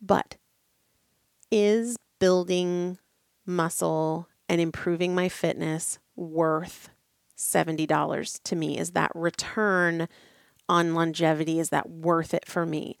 But 0.00 0.36
is 1.50 1.96
building 2.18 2.98
muscle 3.46 4.28
and 4.48 4.60
improving 4.60 5.14
my 5.14 5.28
fitness 5.28 5.98
worth 6.16 6.90
$70 7.36 8.42
to 8.42 8.56
me? 8.56 8.78
Is 8.78 8.92
that 8.92 9.12
return 9.14 10.08
on 10.68 10.94
longevity? 10.94 11.58
Is 11.58 11.70
that 11.70 11.90
worth 11.90 12.34
it 12.34 12.46
for 12.46 12.64
me? 12.64 12.96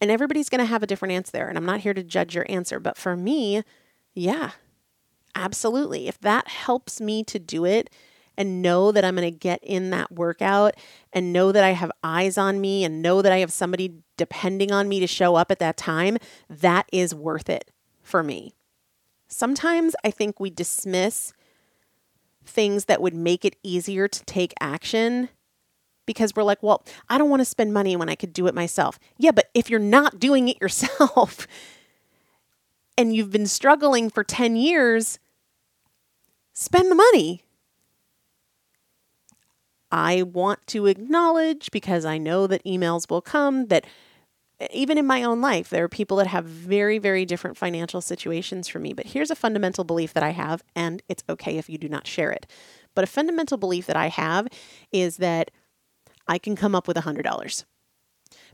And 0.00 0.10
everybody's 0.10 0.48
going 0.48 0.60
to 0.60 0.64
have 0.66 0.82
a 0.82 0.86
different 0.86 1.12
answer 1.12 1.32
there. 1.32 1.48
And 1.48 1.58
I'm 1.58 1.66
not 1.66 1.80
here 1.80 1.94
to 1.94 2.02
judge 2.02 2.34
your 2.34 2.46
answer. 2.48 2.80
But 2.80 2.96
for 2.96 3.16
me, 3.16 3.62
yeah, 4.14 4.52
absolutely. 5.34 6.08
If 6.08 6.18
that 6.20 6.48
helps 6.48 7.00
me 7.00 7.22
to 7.24 7.38
do 7.38 7.64
it 7.64 7.90
and 8.36 8.62
know 8.62 8.90
that 8.92 9.04
I'm 9.04 9.16
going 9.16 9.30
to 9.30 9.38
get 9.38 9.62
in 9.62 9.90
that 9.90 10.12
workout 10.12 10.74
and 11.12 11.32
know 11.32 11.52
that 11.52 11.64
I 11.64 11.70
have 11.70 11.92
eyes 12.02 12.38
on 12.38 12.60
me 12.60 12.84
and 12.84 13.02
know 13.02 13.20
that 13.20 13.32
I 13.32 13.38
have 13.38 13.52
somebody 13.52 13.96
depending 14.16 14.72
on 14.72 14.88
me 14.88 15.00
to 15.00 15.06
show 15.06 15.34
up 15.34 15.50
at 15.50 15.58
that 15.58 15.76
time, 15.76 16.16
that 16.48 16.86
is 16.92 17.14
worth 17.14 17.50
it 17.50 17.70
for 18.02 18.22
me. 18.22 18.54
Sometimes 19.28 19.94
I 20.04 20.10
think 20.10 20.40
we 20.40 20.50
dismiss 20.50 21.32
things 22.44 22.86
that 22.86 23.00
would 23.00 23.14
make 23.14 23.44
it 23.44 23.56
easier 23.62 24.08
to 24.08 24.24
take 24.24 24.54
action 24.60 25.28
because 26.06 26.34
we're 26.34 26.42
like, 26.42 26.62
well, 26.62 26.84
I 27.08 27.18
don't 27.18 27.30
want 27.30 27.40
to 27.40 27.44
spend 27.44 27.72
money 27.72 27.94
when 27.94 28.08
I 28.08 28.14
could 28.14 28.32
do 28.32 28.46
it 28.46 28.54
myself. 28.54 28.98
Yeah, 29.16 29.30
but 29.30 29.48
if 29.54 29.70
you're 29.70 29.78
not 29.78 30.18
doing 30.18 30.48
it 30.48 30.58
yourself 30.60 31.46
and 32.98 33.14
you've 33.14 33.30
been 33.30 33.46
struggling 33.46 34.10
for 34.10 34.24
10 34.24 34.56
years, 34.56 35.18
spend 36.52 36.90
the 36.90 36.96
money. 36.96 37.44
I 39.92 40.22
want 40.22 40.66
to 40.68 40.86
acknowledge 40.86 41.70
because 41.70 42.04
I 42.04 42.18
know 42.18 42.46
that 42.46 42.64
emails 42.64 43.10
will 43.10 43.22
come 43.22 43.66
that 43.66 43.84
even 44.70 44.98
in 44.98 45.06
my 45.06 45.22
own 45.22 45.40
life, 45.40 45.70
there 45.70 45.84
are 45.84 45.88
people 45.88 46.16
that 46.18 46.26
have 46.26 46.44
very, 46.44 46.98
very 46.98 47.24
different 47.24 47.56
financial 47.56 48.00
situations 48.00 48.68
from 48.68 48.82
me. 48.82 48.92
But 48.92 49.06
here's 49.06 49.30
a 49.30 49.36
fundamental 49.36 49.84
belief 49.84 50.12
that 50.12 50.22
I 50.22 50.30
have, 50.30 50.62
and 50.76 51.02
it's 51.08 51.24
okay 51.28 51.56
if 51.58 51.68
you 51.68 51.78
do 51.78 51.88
not 51.88 52.06
share 52.06 52.30
it. 52.30 52.46
But 52.94 53.04
a 53.04 53.06
fundamental 53.06 53.56
belief 53.56 53.86
that 53.86 53.96
I 53.96 54.08
have 54.08 54.48
is 54.92 55.16
that 55.18 55.50
I 56.28 56.38
can 56.38 56.56
come 56.56 56.74
up 56.74 56.86
with 56.86 56.96
$100 56.96 57.64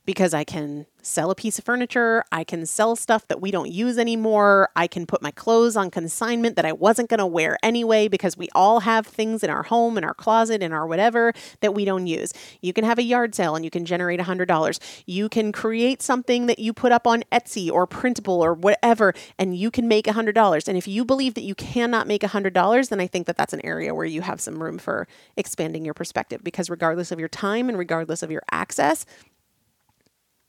because 0.06 0.32
I 0.32 0.44
can 0.44 0.86
sell 1.02 1.30
a 1.30 1.34
piece 1.34 1.58
of 1.58 1.64
furniture, 1.64 2.24
I 2.32 2.42
can 2.42 2.66
sell 2.66 2.96
stuff 2.96 3.28
that 3.28 3.40
we 3.40 3.50
don't 3.50 3.70
use 3.70 3.98
anymore, 3.98 4.70
I 4.74 4.86
can 4.86 5.06
put 5.06 5.22
my 5.22 5.30
clothes 5.30 5.76
on 5.76 5.90
consignment 5.90 6.56
that 6.56 6.64
I 6.64 6.72
wasn't 6.72 7.10
going 7.10 7.18
to 7.18 7.26
wear 7.26 7.58
anyway 7.62 8.08
because 8.08 8.36
we 8.36 8.48
all 8.54 8.80
have 8.80 9.06
things 9.06 9.44
in 9.44 9.50
our 9.50 9.62
home, 9.64 9.98
in 9.98 10.04
our 10.04 10.14
closet, 10.14 10.62
in 10.62 10.72
our 10.72 10.86
whatever 10.86 11.32
that 11.60 11.74
we 11.74 11.84
don't 11.84 12.06
use. 12.06 12.32
You 12.60 12.72
can 12.72 12.84
have 12.84 12.98
a 12.98 13.02
yard 13.02 13.34
sale 13.34 13.54
and 13.54 13.64
you 13.64 13.70
can 13.70 13.84
generate 13.84 14.18
$100. 14.18 15.02
You 15.06 15.28
can 15.28 15.52
create 15.52 16.02
something 16.02 16.46
that 16.46 16.58
you 16.58 16.72
put 16.72 16.92
up 16.92 17.06
on 17.06 17.22
Etsy 17.30 17.70
or 17.70 17.86
Printable 17.86 18.44
or 18.44 18.54
whatever 18.54 19.12
and 19.38 19.56
you 19.56 19.70
can 19.70 19.86
make 19.86 20.06
$100. 20.06 20.68
And 20.68 20.76
if 20.76 20.88
you 20.88 21.04
believe 21.04 21.34
that 21.34 21.44
you 21.44 21.54
cannot 21.54 22.06
make 22.06 22.22
$100, 22.22 22.88
then 22.88 23.00
I 23.00 23.06
think 23.06 23.26
that 23.26 23.36
that's 23.36 23.52
an 23.52 23.64
area 23.64 23.94
where 23.94 24.06
you 24.06 24.22
have 24.22 24.40
some 24.40 24.62
room 24.62 24.78
for 24.78 25.06
expanding 25.36 25.84
your 25.84 25.94
perspective 25.94 26.42
because 26.42 26.70
regardless 26.70 27.12
of 27.12 27.20
your 27.20 27.28
time 27.28 27.68
and 27.68 27.78
regardless 27.78 28.22
of 28.22 28.30
your 28.30 28.42
access, 28.50 29.06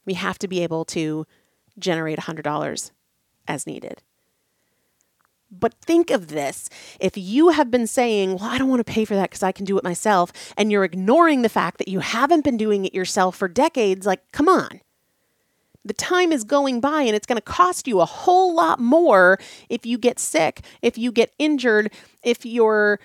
we 0.08 0.16
have 0.16 0.40
to 0.40 0.48
be 0.48 0.64
able 0.64 0.86
to 0.86 1.28
generate 1.78 2.18
$100 2.18 2.92
as 3.48 3.68
needed. 3.68 4.02
But 5.52 5.76
think 5.76 6.10
of 6.10 6.28
this. 6.28 6.70
If 7.00 7.16
you 7.16 7.50
have 7.50 7.70
been 7.70 7.88
saying, 7.88 8.36
Well, 8.36 8.50
I 8.50 8.58
don't 8.58 8.70
want 8.70 8.86
to 8.86 8.92
pay 8.92 9.06
for 9.06 9.16
that 9.16 9.30
because 9.30 9.44
I 9.44 9.52
can 9.52 9.66
do 9.66 9.78
it 9.78 9.84
myself, 9.84 10.34
and 10.58 10.72
you're 10.72 10.84
ignoring 10.84 11.42
the 11.42 11.50
fact 11.50 11.78
that 11.78 11.88
you 11.88 12.00
haven't 12.00 12.44
been 12.44 12.58
doing 12.58 12.84
it 12.84 12.94
yourself 12.94 13.38
for 13.38 13.48
decades, 13.48 14.06
like, 14.06 14.30
come 14.32 14.50
on. 14.50 14.82
The 15.86 15.94
time 15.94 16.34
is 16.34 16.44
going 16.44 16.82
by 16.82 17.04
and 17.04 17.16
it's 17.16 17.26
going 17.26 17.38
to 17.38 17.42
cost 17.42 17.88
you 17.88 18.02
a 18.02 18.06
whole 18.06 18.54
lot 18.54 18.80
more 18.82 19.40
if 19.70 19.86
you 19.86 19.98
get 19.98 20.20
sick, 20.20 20.66
if 20.82 20.98
you 20.98 21.14
get 21.14 21.34
injured, 21.40 21.94
if 22.24 22.46
your 22.46 23.00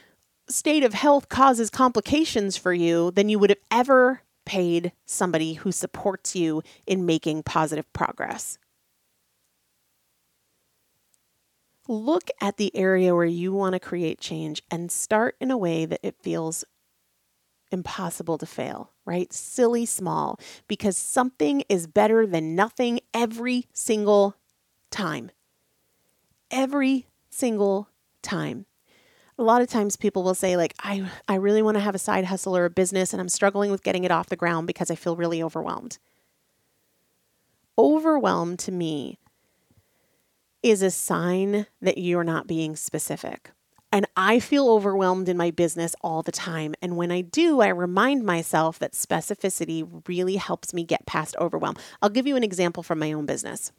state 0.48 0.82
of 0.82 0.92
health 0.92 1.28
causes 1.28 1.70
complications 1.70 2.56
for 2.56 2.74
you 2.74 3.12
than 3.12 3.28
you 3.28 3.38
would 3.38 3.50
have 3.50 3.60
ever 3.70 4.22
paid 4.52 4.92
somebody 5.06 5.54
who 5.54 5.72
supports 5.72 6.36
you 6.36 6.62
in 6.86 7.06
making 7.06 7.42
positive 7.42 7.90
progress. 7.94 8.58
Look 11.88 12.28
at 12.38 12.58
the 12.58 12.70
area 12.76 13.14
where 13.14 13.24
you 13.24 13.54
want 13.54 13.72
to 13.72 13.80
create 13.80 14.20
change 14.20 14.62
and 14.70 14.92
start 14.92 15.36
in 15.40 15.50
a 15.50 15.56
way 15.56 15.86
that 15.86 16.00
it 16.02 16.16
feels 16.20 16.66
impossible 17.70 18.36
to 18.36 18.44
fail, 18.44 18.90
right? 19.06 19.32
Silly 19.32 19.86
small, 19.86 20.38
because 20.68 20.98
something 20.98 21.64
is 21.70 21.86
better 21.86 22.26
than 22.26 22.54
nothing 22.54 23.00
every 23.14 23.68
single 23.72 24.36
time. 24.90 25.30
Every 26.50 27.06
single 27.30 27.88
time 28.20 28.66
a 29.42 29.44
lot 29.44 29.60
of 29.60 29.66
times 29.66 29.96
people 29.96 30.22
will 30.22 30.36
say 30.36 30.56
like 30.56 30.72
I 30.78 31.10
I 31.26 31.34
really 31.34 31.62
want 31.62 31.74
to 31.74 31.80
have 31.80 31.96
a 31.96 31.98
side 31.98 32.24
hustle 32.26 32.56
or 32.56 32.64
a 32.64 32.70
business 32.70 33.12
and 33.12 33.20
I'm 33.20 33.28
struggling 33.28 33.72
with 33.72 33.82
getting 33.82 34.04
it 34.04 34.12
off 34.12 34.28
the 34.28 34.36
ground 34.36 34.68
because 34.68 34.88
I 34.88 34.94
feel 34.94 35.16
really 35.16 35.42
overwhelmed. 35.42 35.98
Overwhelmed 37.76 38.60
to 38.60 38.72
me 38.72 39.18
is 40.62 40.80
a 40.80 40.92
sign 40.92 41.66
that 41.80 41.98
you're 41.98 42.22
not 42.22 42.46
being 42.46 42.76
specific. 42.76 43.50
And 43.90 44.06
I 44.16 44.38
feel 44.38 44.70
overwhelmed 44.70 45.28
in 45.28 45.36
my 45.36 45.50
business 45.50 45.96
all 46.02 46.22
the 46.22 46.32
time. 46.32 46.74
And 46.80 46.96
when 46.96 47.10
I 47.10 47.20
do, 47.20 47.60
I 47.60 47.68
remind 47.68 48.24
myself 48.24 48.78
that 48.78 48.92
specificity 48.92 49.86
really 50.06 50.36
helps 50.36 50.72
me 50.72 50.84
get 50.84 51.04
past 51.04 51.34
overwhelm. 51.38 51.74
I'll 52.00 52.08
give 52.10 52.26
you 52.28 52.36
an 52.36 52.44
example 52.44 52.82
from 52.82 53.00
my 53.00 53.12
own 53.12 53.26
business. 53.26 53.72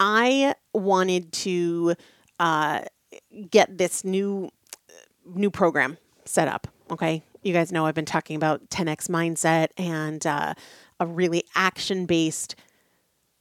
I 0.00 0.54
wanted 0.72 1.32
to 1.32 1.94
uh, 2.40 2.80
get 3.50 3.78
this 3.78 4.04
new 4.04 4.50
new 5.24 5.50
program 5.50 5.98
set 6.24 6.48
up. 6.48 6.68
Okay, 6.90 7.22
you 7.42 7.52
guys 7.52 7.72
know 7.72 7.86
I've 7.86 7.94
been 7.94 8.04
talking 8.04 8.36
about 8.36 8.68
10x 8.70 9.08
mindset 9.08 9.68
and 9.76 10.24
uh, 10.26 10.54
a 11.00 11.06
really 11.06 11.44
action 11.54 12.06
based 12.06 12.54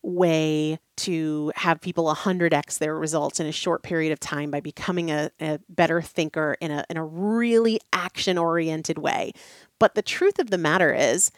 way 0.02 0.80
to 0.96 1.52
have 1.56 1.82
people 1.82 2.06
100x 2.06 2.78
their 2.78 2.96
results 2.96 3.40
in 3.40 3.48
a 3.48 3.52
short 3.52 3.82
period 3.82 4.12
of 4.12 4.20
time 4.20 4.52
by 4.52 4.60
becoming 4.60 5.10
a, 5.10 5.32
a 5.42 5.60
better 5.68 6.02
thinker 6.02 6.56
in 6.62 6.72
a, 6.72 6.86
in 6.90 6.98
a 6.98 7.04
really 7.04 7.80
action 7.92 8.38
oriented 8.38 9.00
way. 9.00 9.34
But 9.80 9.96
the 9.96 10.04
truth 10.04 10.40
of 10.40 10.52
the 10.52 10.58
matter 10.58 10.94
is, 10.94 11.32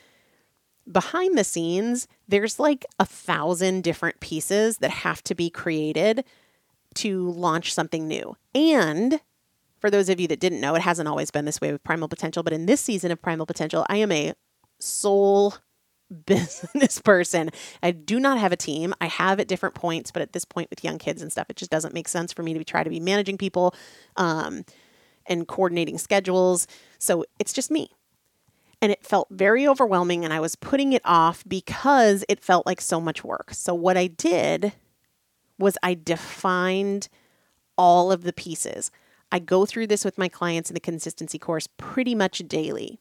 behind 0.89 1.37
the 1.37 1.43
scenes, 1.43 2.07
there's 2.27 2.59
like 2.59 2.85
a 2.99 3.05
thousand 3.05 3.83
different 3.83 4.19
pieces 4.19 4.77
that 4.79 4.91
have 4.91 5.23
to 5.23 5.35
be 5.35 5.49
created 5.49 6.23
to 6.95 7.29
launch 7.31 7.73
something 7.73 8.07
new. 8.07 8.35
And 8.55 9.19
for 9.79 9.89
those 9.89 10.09
of 10.09 10.19
you 10.19 10.27
that 10.27 10.39
didn't 10.39 10.61
know, 10.61 10.75
it 10.75 10.81
hasn't 10.81 11.07
always 11.07 11.31
been 11.31 11.45
this 11.45 11.61
way 11.61 11.71
with 11.71 11.83
Primal 11.83 12.07
Potential, 12.07 12.43
but 12.43 12.53
in 12.53 12.65
this 12.65 12.81
season 12.81 13.11
of 13.11 13.21
Primal 13.21 13.45
Potential, 13.45 13.85
I 13.89 13.97
am 13.97 14.11
a 14.11 14.33
sole 14.79 15.55
business 16.25 16.99
person. 16.99 17.49
I 17.83 17.91
do 17.91 18.19
not 18.19 18.39
have 18.39 18.51
a 18.51 18.57
team. 18.57 18.93
I 19.01 19.07
have 19.07 19.39
at 19.39 19.47
different 19.47 19.75
points, 19.75 20.11
but 20.11 20.21
at 20.21 20.33
this 20.33 20.45
point 20.45 20.69
with 20.69 20.83
young 20.83 20.97
kids 20.97 21.21
and 21.21 21.31
stuff, 21.31 21.49
it 21.49 21.57
just 21.57 21.71
doesn't 21.71 21.93
make 21.93 22.07
sense 22.07 22.33
for 22.33 22.43
me 22.43 22.53
to 22.53 22.59
be, 22.59 22.65
try 22.65 22.83
to 22.83 22.89
be 22.89 22.99
managing 22.99 23.37
people 23.37 23.75
um, 24.15 24.63
and 25.25 25.47
coordinating 25.47 25.97
schedules. 25.97 26.67
So 26.97 27.25
it's 27.39 27.53
just 27.53 27.69
me. 27.69 27.91
And 28.81 28.91
it 28.91 29.03
felt 29.03 29.27
very 29.31 29.67
overwhelming, 29.67 30.23
and 30.23 30.31
I 30.31 30.39
was 30.39 30.55
putting 30.55 30.93
it 30.93 31.01
off 31.03 31.43
because 31.47 32.23
it 32.29 32.39
felt 32.39 32.67
like 32.67 32.79
so 32.79 33.01
much 33.01 33.23
work. 33.23 33.51
So, 33.51 33.73
what 33.73 33.97
I 33.97 34.05
did 34.05 34.71
was 35.57 35.77
I 35.81 35.93
defined 35.95 37.09
all 37.77 38.11
of 38.11 38.23
the 38.23 38.33
pieces. 38.33 38.91
I 39.31 39.39
go 39.39 39.65
through 39.65 39.87
this 39.87 40.05
with 40.05 40.17
my 40.17 40.29
clients 40.29 40.69
in 40.69 40.73
the 40.73 40.79
consistency 40.79 41.37
course 41.37 41.67
pretty 41.77 42.15
much 42.15 42.39
daily. 42.47 42.99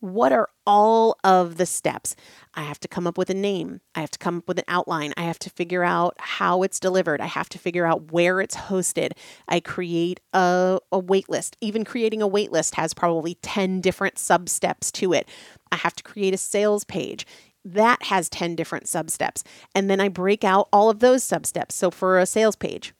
What 0.00 0.32
are 0.32 0.48
all 0.64 1.18
of 1.24 1.56
the 1.56 1.66
steps? 1.66 2.14
I 2.54 2.62
have 2.62 2.78
to 2.80 2.88
come 2.88 3.06
up 3.06 3.18
with 3.18 3.30
a 3.30 3.34
name. 3.34 3.80
I 3.96 4.00
have 4.00 4.12
to 4.12 4.18
come 4.18 4.38
up 4.38 4.46
with 4.46 4.58
an 4.58 4.64
outline. 4.68 5.12
I 5.16 5.22
have 5.22 5.40
to 5.40 5.50
figure 5.50 5.82
out 5.82 6.14
how 6.18 6.62
it's 6.62 6.78
delivered. 6.78 7.20
I 7.20 7.26
have 7.26 7.48
to 7.48 7.58
figure 7.58 7.84
out 7.84 8.12
where 8.12 8.40
it's 8.40 8.56
hosted. 8.56 9.12
I 9.48 9.58
create 9.58 10.20
a, 10.32 10.78
a 10.92 10.98
wait 11.00 11.28
list. 11.28 11.56
Even 11.60 11.84
creating 11.84 12.22
a 12.22 12.28
wait 12.28 12.52
list 12.52 12.76
has 12.76 12.94
probably 12.94 13.34
10 13.42 13.80
different 13.80 14.18
sub 14.18 14.48
steps 14.48 14.92
to 14.92 15.12
it. 15.12 15.28
I 15.72 15.76
have 15.76 15.96
to 15.96 16.04
create 16.04 16.32
a 16.32 16.38
sales 16.38 16.84
page 16.84 17.26
that 17.64 18.04
has 18.04 18.28
10 18.28 18.56
different 18.56 18.88
sub 18.88 19.10
steps. 19.10 19.44
And 19.74 19.90
then 19.90 20.00
I 20.00 20.08
break 20.08 20.44
out 20.44 20.68
all 20.72 20.90
of 20.90 21.00
those 21.00 21.22
sub 21.22 21.46
steps. 21.46 21.74
So 21.74 21.90
for 21.90 22.18
a 22.18 22.26
sales 22.26 22.56
page, 22.56 22.94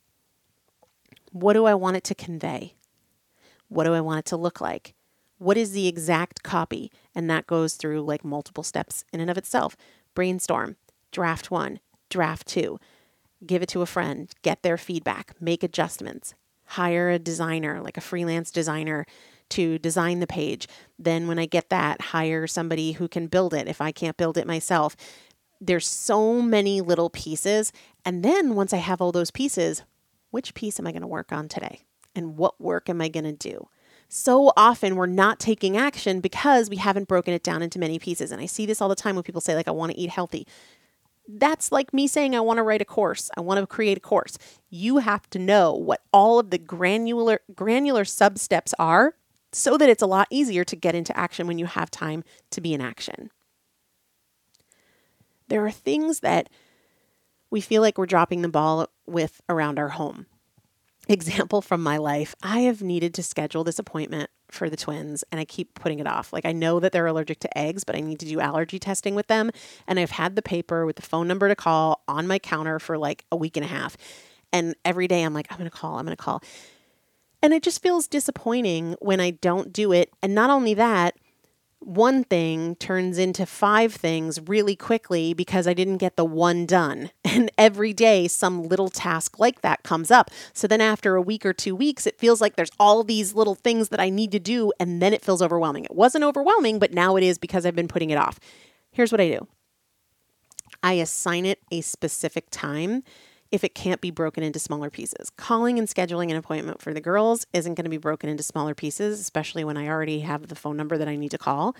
what 1.31 1.53
do 1.53 1.65
I 1.65 1.73
want 1.73 1.97
it 1.97 2.03
to 2.05 2.15
convey? 2.15 2.75
What 3.67 3.83
do 3.83 3.93
I 3.93 4.01
want 4.01 4.19
it 4.19 4.25
to 4.25 4.37
look 4.37 4.59
like? 4.61 4.93
What 5.37 5.57
is 5.57 5.71
the 5.71 5.87
exact 5.87 6.43
copy? 6.43 6.91
And 7.15 7.29
that 7.29 7.47
goes 7.47 7.75
through 7.75 8.01
like 8.01 8.25
multiple 8.25 8.63
steps 8.63 9.05
in 9.13 9.19
and 9.21 9.29
of 9.29 9.37
itself. 9.37 9.77
Brainstorm, 10.13 10.75
draft 11.11 11.49
one, 11.49 11.79
draft 12.09 12.47
two, 12.47 12.79
give 13.45 13.61
it 13.61 13.69
to 13.69 13.81
a 13.81 13.85
friend, 13.85 14.29
get 14.41 14.63
their 14.63 14.77
feedback, 14.77 15.33
make 15.39 15.63
adjustments, 15.63 16.33
hire 16.65 17.09
a 17.09 17.19
designer, 17.19 17.81
like 17.81 17.97
a 17.97 18.01
freelance 18.01 18.51
designer 18.51 19.05
to 19.51 19.79
design 19.79 20.19
the 20.19 20.27
page. 20.27 20.67
Then, 20.97 21.27
when 21.27 21.39
I 21.39 21.45
get 21.45 21.69
that, 21.69 22.01
hire 22.01 22.47
somebody 22.47 22.93
who 22.93 23.07
can 23.07 23.27
build 23.27 23.53
it 23.53 23.67
if 23.67 23.81
I 23.81 23.91
can't 23.91 24.17
build 24.17 24.37
it 24.37 24.47
myself. 24.47 24.95
There's 25.61 25.87
so 25.87 26.41
many 26.41 26.81
little 26.81 27.09
pieces. 27.09 27.71
And 28.05 28.23
then, 28.23 28.55
once 28.55 28.73
I 28.73 28.77
have 28.77 29.01
all 29.01 29.11
those 29.11 29.31
pieces, 29.31 29.83
which 30.31 30.53
piece 30.53 30.79
am 30.79 30.87
I 30.87 30.91
going 30.91 31.01
to 31.01 31.07
work 31.07 31.31
on 31.31 31.47
today? 31.47 31.81
And 32.15 32.37
what 32.37 32.59
work 32.59 32.89
am 32.89 33.01
I 33.01 33.07
going 33.07 33.25
to 33.25 33.33
do? 33.33 33.67
So 34.09 34.51
often 34.57 34.95
we're 34.95 35.05
not 35.05 35.39
taking 35.39 35.77
action 35.77 36.19
because 36.19 36.67
we 36.69 36.77
haven't 36.77 37.07
broken 37.07 37.33
it 37.33 37.43
down 37.43 37.61
into 37.61 37.77
many 37.77 37.99
pieces. 37.99 38.31
And 38.31 38.41
I 38.41 38.47
see 38.47 38.65
this 38.65 38.81
all 38.81 38.89
the 38.89 38.95
time 38.95 39.15
when 39.15 39.23
people 39.23 39.39
say, 39.39 39.53
like, 39.55 39.67
I 39.67 39.71
want 39.71 39.91
to 39.91 39.97
eat 39.97 40.09
healthy. 40.09 40.47
That's 41.27 41.71
like 41.71 41.93
me 41.93 42.07
saying, 42.07 42.35
I 42.35 42.39
want 42.39 42.57
to 42.57 42.63
write 42.63 42.81
a 42.81 42.85
course. 42.85 43.29
I 43.37 43.41
want 43.41 43.59
to 43.59 43.67
create 43.67 43.97
a 43.99 44.01
course. 44.01 44.39
You 44.71 44.97
have 44.97 45.29
to 45.29 45.39
know 45.39 45.73
what 45.73 46.01
all 46.11 46.39
of 46.39 46.49
the 46.49 46.57
granular 46.57 47.41
granular 47.53 48.03
sub 48.03 48.39
steps 48.39 48.73
are 48.79 49.13
so 49.51 49.77
that 49.77 49.89
it's 49.89 50.01
a 50.01 50.07
lot 50.07 50.27
easier 50.29 50.63
to 50.63 50.75
get 50.75 50.95
into 50.95 51.17
action 51.17 51.47
when 51.47 51.57
you 51.57 51.65
have 51.65 51.89
time 51.89 52.23
to 52.51 52.61
be 52.61 52.73
in 52.73 52.81
action. 52.81 53.31
There 55.47 55.65
are 55.65 55.71
things 55.71 56.19
that 56.19 56.49
we 57.49 57.61
feel 57.61 57.81
like 57.81 57.97
we're 57.97 58.05
dropping 58.05 58.41
the 58.41 58.49
ball 58.49 58.87
with 59.07 59.41
around 59.49 59.79
our 59.79 59.89
home. 59.89 60.27
Example 61.07 61.63
from 61.63 61.81
my 61.81 61.97
life 61.97 62.35
I 62.43 62.59
have 62.61 62.83
needed 62.83 63.15
to 63.15 63.23
schedule 63.23 63.63
this 63.63 63.79
appointment 63.79 64.29
for 64.51 64.69
the 64.69 64.77
twins 64.77 65.23
and 65.31 65.39
I 65.39 65.45
keep 65.45 65.73
putting 65.73 65.97
it 65.97 66.05
off. 66.05 66.31
Like 66.31 66.45
I 66.45 66.51
know 66.51 66.79
that 66.79 66.91
they're 66.91 67.07
allergic 67.07 67.39
to 67.39 67.57
eggs, 67.57 67.83
but 67.83 67.95
I 67.95 67.99
need 67.99 68.19
to 68.19 68.27
do 68.27 68.39
allergy 68.39 68.77
testing 68.77 69.15
with 69.15 69.25
them. 69.25 69.49
And 69.87 69.99
I've 69.99 70.11
had 70.11 70.35
the 70.35 70.43
paper 70.43 70.85
with 70.85 70.97
the 70.97 71.01
phone 71.01 71.27
number 71.27 71.47
to 71.47 71.55
call 71.55 72.03
on 72.07 72.27
my 72.27 72.37
counter 72.37 72.77
for 72.77 72.97
like 72.97 73.25
a 73.31 73.35
week 73.35 73.57
and 73.57 73.65
a 73.65 73.69
half. 73.69 73.97
And 74.53 74.75
every 74.85 75.07
day 75.07 75.23
I'm 75.23 75.33
like, 75.33 75.47
I'm 75.49 75.57
going 75.57 75.69
to 75.69 75.75
call, 75.75 75.97
I'm 75.97 76.05
going 76.05 76.15
to 76.15 76.23
call. 76.23 76.43
And 77.41 77.53
it 77.53 77.63
just 77.63 77.81
feels 77.81 78.07
disappointing 78.07 78.95
when 78.99 79.19
I 79.19 79.31
don't 79.31 79.71
do 79.71 79.91
it. 79.91 80.11
And 80.21 80.35
not 80.35 80.49
only 80.49 80.73
that, 80.73 81.15
one 81.79 82.25
thing 82.25 82.75
turns 82.75 83.17
into 83.17 83.45
five 83.45 83.93
things 83.93 84.39
really 84.47 84.75
quickly 84.75 85.33
because 85.33 85.65
I 85.65 85.73
didn't 85.73 85.97
get 85.97 86.17
the 86.17 86.25
one 86.25 86.65
done. 86.65 87.11
And 87.39 87.51
every 87.59 87.93
day, 87.93 88.27
some 88.27 88.63
little 88.63 88.89
task 88.89 89.39
like 89.39 89.61
that 89.61 89.83
comes 89.83 90.09
up. 90.11 90.29
So 90.51 90.67
then, 90.67 90.81
after 90.81 91.15
a 91.15 91.21
week 91.21 91.45
or 91.45 91.53
two 91.53 91.75
weeks, 91.75 92.05
it 92.07 92.17
feels 92.17 92.41
like 92.41 92.55
there's 92.55 92.71
all 92.79 93.03
these 93.03 93.33
little 93.33 93.55
things 93.55 93.89
that 93.89 93.99
I 93.99 94.09
need 94.09 94.31
to 94.33 94.39
do. 94.39 94.73
And 94.79 95.01
then 95.01 95.13
it 95.13 95.23
feels 95.23 95.41
overwhelming. 95.41 95.85
It 95.85 95.95
wasn't 95.95 96.25
overwhelming, 96.25 96.79
but 96.79 96.91
now 96.91 97.15
it 97.15 97.23
is 97.23 97.37
because 97.37 97.65
I've 97.65 97.75
been 97.75 97.87
putting 97.87 98.09
it 98.09 98.17
off. 98.17 98.39
Here's 98.91 99.11
what 99.11 99.21
I 99.21 99.29
do 99.29 99.47
I 100.83 100.93
assign 100.93 101.45
it 101.45 101.59
a 101.71 101.81
specific 101.81 102.47
time 102.51 103.03
if 103.51 103.63
it 103.63 103.73
can't 103.73 104.01
be 104.01 104.11
broken 104.11 104.43
into 104.43 104.59
smaller 104.59 104.89
pieces. 104.89 105.29
Calling 105.31 105.79
and 105.79 105.87
scheduling 105.87 106.29
an 106.29 106.37
appointment 106.37 106.81
for 106.81 106.93
the 106.93 107.01
girls 107.01 107.47
isn't 107.53 107.75
going 107.75 107.85
to 107.85 107.89
be 107.89 107.97
broken 107.97 108.29
into 108.29 108.43
smaller 108.43 108.75
pieces, 108.75 109.19
especially 109.19 109.63
when 109.63 109.77
I 109.77 109.87
already 109.87 110.19
have 110.19 110.47
the 110.47 110.55
phone 110.55 110.77
number 110.77 110.97
that 110.97 111.07
I 111.07 111.15
need 111.15 111.31
to 111.31 111.37
call. 111.37 111.75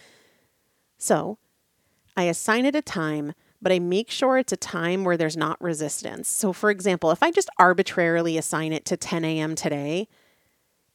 So 0.98 1.38
I 2.18 2.24
assign 2.24 2.66
it 2.66 2.76
a 2.76 2.82
time, 2.82 3.34
but 3.62 3.72
I 3.72 3.80
make 3.80 4.10
sure 4.10 4.38
it's 4.38 4.52
a 4.52 4.58
time 4.58 5.04
where 5.04 5.18
there's 5.18 5.38
not 5.38 5.62
resistance. 5.62 6.28
So, 6.28 6.54
for 6.54 6.70
example, 6.70 7.12
if 7.12 7.22
I 7.22 7.32
just 7.32 7.50
arbitrarily 7.58 8.38
assign 8.38 8.74
it 8.74 8.86
to 8.86 8.98
10 8.98 9.24
a.m. 9.24 9.56
today, 9.56 10.08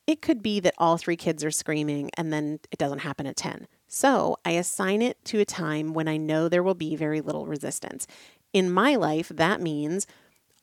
it 0.07 0.21
could 0.21 0.43
be 0.43 0.61
that 0.61 0.75
all 0.77 0.99
three 0.99 1.17
kids 1.17 1.45
are 1.45 1.51
screaming 1.51 2.11
and 2.17 2.33
then 2.33 2.61
it 2.71 2.79
doesn't 2.79 2.99
happen 2.99 3.27
at 3.27 3.37
10. 3.37 3.67
So 3.89 4.37
I 4.45 4.53
assign 4.53 5.03
it 5.03 5.25
to 5.27 5.41
a 5.41 5.45
time 5.45 5.95
when 5.95 6.09
I 6.09 6.17
know 6.17 6.49
there 6.49 6.63
will 6.63 6.75
be 6.75 6.97
very 6.97 7.21
little 7.21 7.47
resistance. 7.47 8.07
In 8.53 8.71
my 8.71 8.97
life, 8.97 9.29
that 9.29 9.61
means 9.61 10.07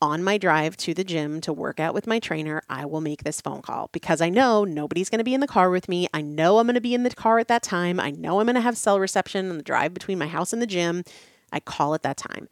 on 0.01 0.23
my 0.23 0.37
drive 0.37 0.75
to 0.77 0.93
the 0.93 1.03
gym 1.03 1.39
to 1.41 1.53
work 1.53 1.79
out 1.79 1.93
with 1.93 2.07
my 2.07 2.19
trainer, 2.19 2.63
I 2.69 2.85
will 2.85 3.01
make 3.01 3.23
this 3.23 3.39
phone 3.39 3.61
call 3.61 3.89
because 3.91 4.19
I 4.19 4.29
know 4.29 4.63
nobody's 4.63 5.09
going 5.09 5.19
to 5.19 5.23
be 5.23 5.33
in 5.33 5.41
the 5.41 5.47
car 5.47 5.69
with 5.69 5.87
me. 5.87 6.07
I 6.13 6.21
know 6.21 6.57
I'm 6.57 6.65
going 6.65 6.75
to 6.75 6.81
be 6.81 6.95
in 6.95 7.03
the 7.03 7.11
car 7.11 7.37
at 7.39 7.47
that 7.49 7.61
time. 7.61 7.99
I 7.99 8.11
know 8.11 8.39
I'm 8.39 8.47
going 8.47 8.55
to 8.55 8.61
have 8.61 8.77
cell 8.77 8.99
reception 8.99 9.49
on 9.49 9.57
the 9.57 9.63
drive 9.63 9.93
between 9.93 10.17
my 10.17 10.27
house 10.27 10.53
and 10.53 10.61
the 10.61 10.67
gym. 10.67 11.03
I 11.51 11.59
call 11.59 11.93
at 11.93 12.03
that 12.03 12.17
time. 12.17 12.49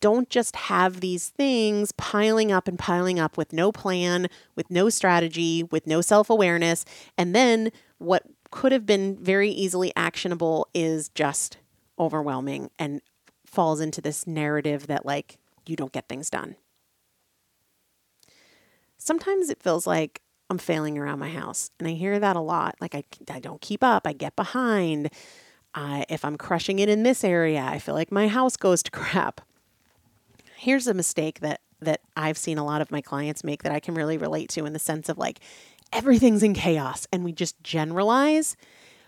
Don't 0.00 0.28
just 0.30 0.54
have 0.56 1.00
these 1.00 1.30
things 1.30 1.90
piling 1.92 2.52
up 2.52 2.68
and 2.68 2.78
piling 2.78 3.18
up 3.18 3.36
with 3.36 3.52
no 3.52 3.72
plan, 3.72 4.28
with 4.54 4.70
no 4.70 4.88
strategy, 4.88 5.62
with 5.64 5.86
no 5.86 6.00
self 6.00 6.30
awareness. 6.30 6.84
And 7.18 7.34
then 7.34 7.72
what 7.98 8.22
could 8.50 8.72
have 8.72 8.86
been 8.86 9.16
very 9.16 9.50
easily 9.50 9.92
actionable 9.96 10.68
is 10.74 11.08
just 11.08 11.56
overwhelming 11.98 12.70
and 12.78 13.00
falls 13.46 13.80
into 13.80 14.00
this 14.00 14.26
narrative 14.26 14.86
that, 14.86 15.06
like, 15.06 15.38
you 15.66 15.76
don't 15.76 15.92
get 15.92 16.08
things 16.08 16.30
done. 16.30 16.56
Sometimes 18.98 19.50
it 19.50 19.62
feels 19.62 19.86
like 19.86 20.22
I'm 20.48 20.58
failing 20.58 20.96
around 20.98 21.18
my 21.18 21.30
house, 21.30 21.70
and 21.78 21.88
I 21.88 21.92
hear 21.92 22.18
that 22.18 22.36
a 22.36 22.40
lot. 22.40 22.76
Like 22.80 22.94
I, 22.94 23.04
I 23.30 23.40
don't 23.40 23.60
keep 23.60 23.82
up, 23.82 24.06
I 24.06 24.12
get 24.12 24.36
behind. 24.36 25.10
Uh, 25.74 26.04
if 26.08 26.24
I'm 26.24 26.36
crushing 26.36 26.78
it 26.78 26.88
in 26.88 27.02
this 27.02 27.22
area, 27.22 27.62
I 27.62 27.78
feel 27.78 27.94
like 27.94 28.10
my 28.10 28.28
house 28.28 28.56
goes 28.56 28.82
to 28.84 28.90
crap. 28.92 29.40
Here's 30.56 30.86
a 30.86 30.94
mistake 30.94 31.40
that 31.40 31.60
that 31.80 32.00
I've 32.16 32.38
seen 32.38 32.56
a 32.56 32.64
lot 32.64 32.80
of 32.80 32.90
my 32.90 33.02
clients 33.02 33.44
make 33.44 33.62
that 33.62 33.72
I 33.72 33.80
can 33.80 33.94
really 33.94 34.16
relate 34.16 34.48
to 34.50 34.64
in 34.64 34.72
the 34.72 34.78
sense 34.78 35.08
of 35.08 35.18
like 35.18 35.40
everything's 35.92 36.42
in 36.42 36.54
chaos 36.54 37.06
and 37.12 37.22
we 37.22 37.32
just 37.32 37.62
generalize 37.62 38.56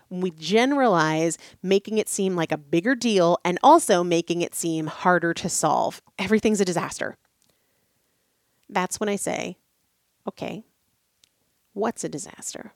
we 0.09 0.31
generalize, 0.31 1.37
making 1.61 1.97
it 1.97 2.09
seem 2.09 2.35
like 2.35 2.51
a 2.51 2.57
bigger 2.57 2.95
deal 2.95 3.39
and 3.45 3.59
also 3.61 4.03
making 4.03 4.41
it 4.41 4.55
seem 4.55 4.87
harder 4.87 5.33
to 5.35 5.49
solve. 5.49 6.01
Everything's 6.17 6.61
a 6.61 6.65
disaster. 6.65 7.17
That's 8.69 8.99
when 8.99 9.09
I 9.09 9.15
say, 9.15 9.57
okay, 10.27 10.63
what's 11.73 12.03
a 12.03 12.09
disaster? 12.09 12.73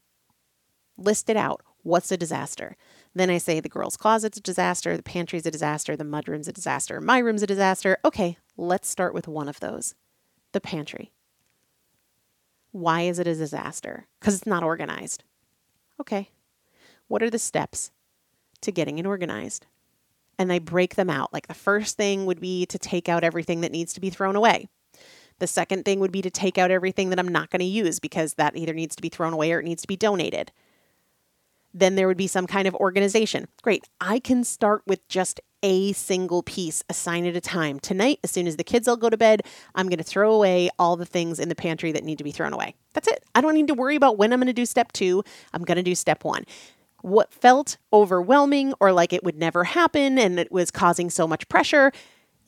List 0.97 1.29
it 1.29 1.37
out. 1.37 1.61
What's 1.83 2.11
a 2.11 2.17
disaster? 2.17 2.77
Then 3.13 3.29
I 3.29 3.37
say 3.37 3.59
the 3.59 3.69
girls' 3.69 3.97
closet's 3.97 4.37
a 4.37 4.41
disaster, 4.41 4.95
the 4.95 5.03
pantry's 5.03 5.45
a 5.45 5.51
disaster, 5.51 5.97
the 5.97 6.05
mudroom's 6.05 6.47
a 6.47 6.53
disaster, 6.53 7.01
my 7.01 7.17
room's 7.19 7.43
a 7.43 7.47
disaster. 7.47 7.97
Okay, 8.05 8.37
let's 8.55 8.87
start 8.87 9.13
with 9.13 9.27
one 9.27 9.49
of 9.49 9.59
those 9.59 9.93
the 10.53 10.61
pantry. 10.61 11.11
Why 12.71 13.01
is 13.01 13.19
it 13.19 13.27
a 13.27 13.35
disaster? 13.35 14.07
Because 14.19 14.35
it's 14.35 14.47
not 14.47 14.63
organized. 14.63 15.23
Okay, 15.99 16.29
what 17.07 17.23
are 17.23 17.29
the 17.29 17.39
steps 17.39 17.91
to 18.61 18.71
getting 18.71 18.99
it 18.99 19.05
organized? 19.05 19.65
And 20.39 20.51
I 20.51 20.59
break 20.59 20.95
them 20.95 21.09
out. 21.09 21.31
Like 21.31 21.47
the 21.47 21.53
first 21.53 21.97
thing 21.97 22.25
would 22.25 22.39
be 22.39 22.65
to 22.67 22.79
take 22.79 23.07
out 23.07 23.23
everything 23.23 23.61
that 23.61 23.71
needs 23.71 23.93
to 23.93 24.01
be 24.01 24.09
thrown 24.09 24.35
away. 24.35 24.67
The 25.39 25.47
second 25.47 25.85
thing 25.85 25.99
would 25.99 26.11
be 26.11 26.21
to 26.21 26.29
take 26.29 26.57
out 26.57 26.71
everything 26.71 27.09
that 27.09 27.19
I'm 27.19 27.27
not 27.27 27.49
going 27.49 27.59
to 27.59 27.65
use 27.65 27.99
because 27.99 28.35
that 28.35 28.55
either 28.55 28.73
needs 28.73 28.95
to 28.95 29.01
be 29.01 29.09
thrown 29.09 29.33
away 29.33 29.51
or 29.51 29.59
it 29.59 29.65
needs 29.65 29.81
to 29.81 29.87
be 29.87 29.97
donated 29.97 30.51
then 31.73 31.95
there 31.95 32.07
would 32.07 32.17
be 32.17 32.27
some 32.27 32.47
kind 32.47 32.67
of 32.67 32.75
organization. 32.75 33.47
Great. 33.61 33.89
I 33.99 34.19
can 34.19 34.43
start 34.43 34.83
with 34.85 35.05
just 35.07 35.41
a 35.63 35.93
single 35.93 36.43
piece, 36.43 36.83
a 36.89 36.93
sign 36.93 37.25
at 37.25 37.35
a 37.35 37.41
time. 37.41 37.79
Tonight, 37.79 38.19
as 38.23 38.31
soon 38.31 38.47
as 38.47 38.57
the 38.57 38.63
kids 38.63 38.87
all 38.87 38.97
go 38.97 39.09
to 39.09 39.17
bed, 39.17 39.41
I'm 39.73 39.87
going 39.87 39.97
to 39.97 40.03
throw 40.03 40.33
away 40.33 40.69
all 40.77 40.95
the 40.97 41.05
things 41.05 41.39
in 41.39 41.49
the 41.49 41.55
pantry 41.55 41.91
that 41.93 42.03
need 42.03 42.17
to 42.17 42.23
be 42.23 42.31
thrown 42.31 42.53
away. 42.53 42.75
That's 42.93 43.07
it. 43.07 43.23
I 43.33 43.41
don't 43.41 43.55
need 43.55 43.67
to 43.67 43.73
worry 43.73 43.95
about 43.95 44.17
when 44.17 44.33
I'm 44.33 44.39
going 44.39 44.47
to 44.47 44.53
do 44.53 44.65
step 44.65 44.91
two. 44.91 45.23
I'm 45.53 45.63
going 45.63 45.77
to 45.77 45.83
do 45.83 45.95
step 45.95 46.23
one. 46.23 46.45
What 47.03 47.33
felt 47.33 47.77
overwhelming 47.91 48.73
or 48.79 48.93
like 48.93 49.11
it 49.11 49.23
would 49.23 49.37
never 49.37 49.65
happen 49.65 50.17
and 50.17 50.39
it 50.39 50.51
was 50.51 50.71
causing 50.71 51.09
so 51.09 51.27
much 51.27 51.47
pressure 51.49 51.91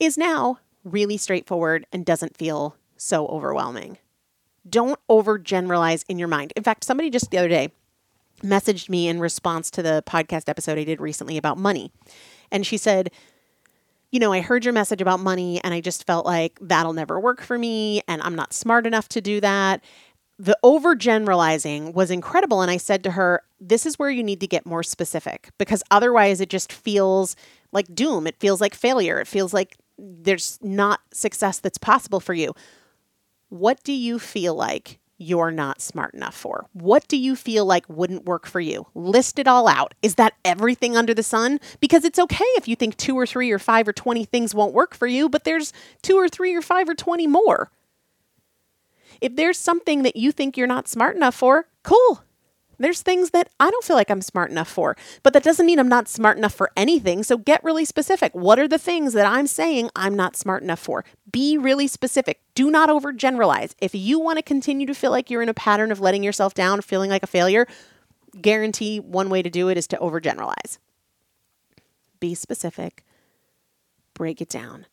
is 0.00 0.16
now 0.16 0.58
really 0.82 1.18
straightforward 1.18 1.86
and 1.92 2.06
doesn't 2.06 2.36
feel 2.36 2.74
so 2.96 3.26
overwhelming. 3.26 3.98
Don't 4.68 4.98
overgeneralize 5.10 6.04
in 6.08 6.18
your 6.18 6.26
mind. 6.26 6.54
In 6.56 6.62
fact, 6.62 6.84
somebody 6.84 7.10
just 7.10 7.30
the 7.30 7.36
other 7.36 7.48
day, 7.48 7.70
messaged 8.42 8.88
me 8.88 9.08
in 9.08 9.20
response 9.20 9.70
to 9.70 9.82
the 9.82 10.02
podcast 10.06 10.48
episode 10.48 10.78
I 10.78 10.84
did 10.84 11.00
recently 11.00 11.36
about 11.36 11.58
money. 11.58 11.92
And 12.50 12.66
she 12.66 12.76
said, 12.76 13.10
You 14.10 14.20
know, 14.20 14.32
I 14.32 14.40
heard 14.40 14.64
your 14.64 14.74
message 14.74 15.02
about 15.02 15.20
money 15.20 15.60
and 15.64 15.74
I 15.74 15.80
just 15.80 16.06
felt 16.06 16.26
like 16.26 16.58
that'll 16.62 16.92
never 16.92 17.20
work 17.20 17.42
for 17.42 17.58
me 17.58 18.00
and 18.08 18.22
I'm 18.22 18.34
not 18.34 18.52
smart 18.52 18.86
enough 18.86 19.08
to 19.10 19.20
do 19.20 19.40
that. 19.40 19.82
The 20.38 20.58
overgeneralizing 20.62 21.94
was 21.94 22.10
incredible. 22.10 22.60
And 22.60 22.70
I 22.70 22.76
said 22.76 23.02
to 23.04 23.12
her, 23.12 23.42
This 23.60 23.86
is 23.86 23.98
where 23.98 24.10
you 24.10 24.22
need 24.22 24.40
to 24.40 24.46
get 24.46 24.66
more 24.66 24.82
specific 24.82 25.50
because 25.58 25.82
otherwise 25.90 26.40
it 26.40 26.50
just 26.50 26.72
feels 26.72 27.36
like 27.72 27.94
doom. 27.94 28.26
It 28.26 28.38
feels 28.38 28.60
like 28.60 28.74
failure. 28.74 29.18
It 29.18 29.26
feels 29.26 29.54
like 29.54 29.76
there's 29.98 30.58
not 30.62 31.00
success 31.12 31.58
that's 31.58 31.78
possible 31.78 32.20
for 32.20 32.34
you. 32.34 32.54
What 33.48 33.82
do 33.82 33.92
you 33.92 34.18
feel 34.18 34.54
like 34.54 34.98
you're 35.18 35.50
not 35.50 35.80
smart 35.80 36.12
enough 36.12 36.34
for? 36.34 36.66
What 36.74 37.08
do 37.08 37.16
you 37.16 37.34
feel 37.36 37.64
like 37.64 37.88
wouldn't 37.88 38.26
work 38.26 38.46
for 38.46 38.60
you? 38.60 38.86
List 38.94 39.38
it 39.38 39.48
all 39.48 39.66
out. 39.66 39.94
Is 40.02 40.16
that 40.16 40.34
everything 40.44 40.96
under 40.96 41.14
the 41.14 41.22
sun? 41.22 41.58
Because 41.80 42.04
it's 42.04 42.18
okay 42.18 42.44
if 42.56 42.68
you 42.68 42.76
think 42.76 42.96
two 42.96 43.16
or 43.16 43.26
three 43.26 43.50
or 43.50 43.58
five 43.58 43.88
or 43.88 43.94
20 43.94 44.24
things 44.26 44.54
won't 44.54 44.74
work 44.74 44.94
for 44.94 45.06
you, 45.06 45.30
but 45.30 45.44
there's 45.44 45.72
two 46.02 46.16
or 46.16 46.28
three 46.28 46.54
or 46.54 46.60
five 46.60 46.88
or 46.88 46.94
20 46.94 47.26
more. 47.26 47.70
If 49.20 49.36
there's 49.36 49.58
something 49.58 50.02
that 50.02 50.16
you 50.16 50.32
think 50.32 50.56
you're 50.56 50.66
not 50.66 50.88
smart 50.88 51.16
enough 51.16 51.34
for, 51.34 51.68
cool. 51.82 52.22
There's 52.78 53.00
things 53.00 53.30
that 53.30 53.48
I 53.58 53.70
don't 53.70 53.84
feel 53.84 53.96
like 53.96 54.10
I'm 54.10 54.20
smart 54.20 54.50
enough 54.50 54.68
for, 54.68 54.96
but 55.22 55.32
that 55.32 55.42
doesn't 55.42 55.64
mean 55.64 55.78
I'm 55.78 55.88
not 55.88 56.08
smart 56.08 56.36
enough 56.36 56.52
for 56.52 56.70
anything. 56.76 57.22
So 57.22 57.38
get 57.38 57.64
really 57.64 57.86
specific. 57.86 58.34
What 58.34 58.58
are 58.58 58.68
the 58.68 58.78
things 58.78 59.14
that 59.14 59.26
I'm 59.26 59.46
saying 59.46 59.90
I'm 59.96 60.14
not 60.14 60.36
smart 60.36 60.62
enough 60.62 60.80
for? 60.80 61.04
Be 61.30 61.56
really 61.56 61.86
specific. 61.86 62.42
Do 62.54 62.70
not 62.70 62.90
overgeneralize. 62.90 63.74
If 63.80 63.94
you 63.94 64.20
want 64.20 64.38
to 64.38 64.42
continue 64.42 64.86
to 64.86 64.94
feel 64.94 65.10
like 65.10 65.30
you're 65.30 65.42
in 65.42 65.48
a 65.48 65.54
pattern 65.54 65.90
of 65.90 66.00
letting 66.00 66.22
yourself 66.22 66.52
down, 66.52 66.82
feeling 66.82 67.08
like 67.08 67.22
a 67.22 67.26
failure, 67.26 67.66
guarantee 68.42 69.00
one 69.00 69.30
way 69.30 69.42
to 69.42 69.48
do 69.48 69.68
it 69.68 69.78
is 69.78 69.86
to 69.88 69.96
overgeneralize. 69.96 70.78
Be 72.20 72.34
specific. 72.34 73.04
Break 74.12 74.42
it 74.42 74.50
down. 74.50 74.86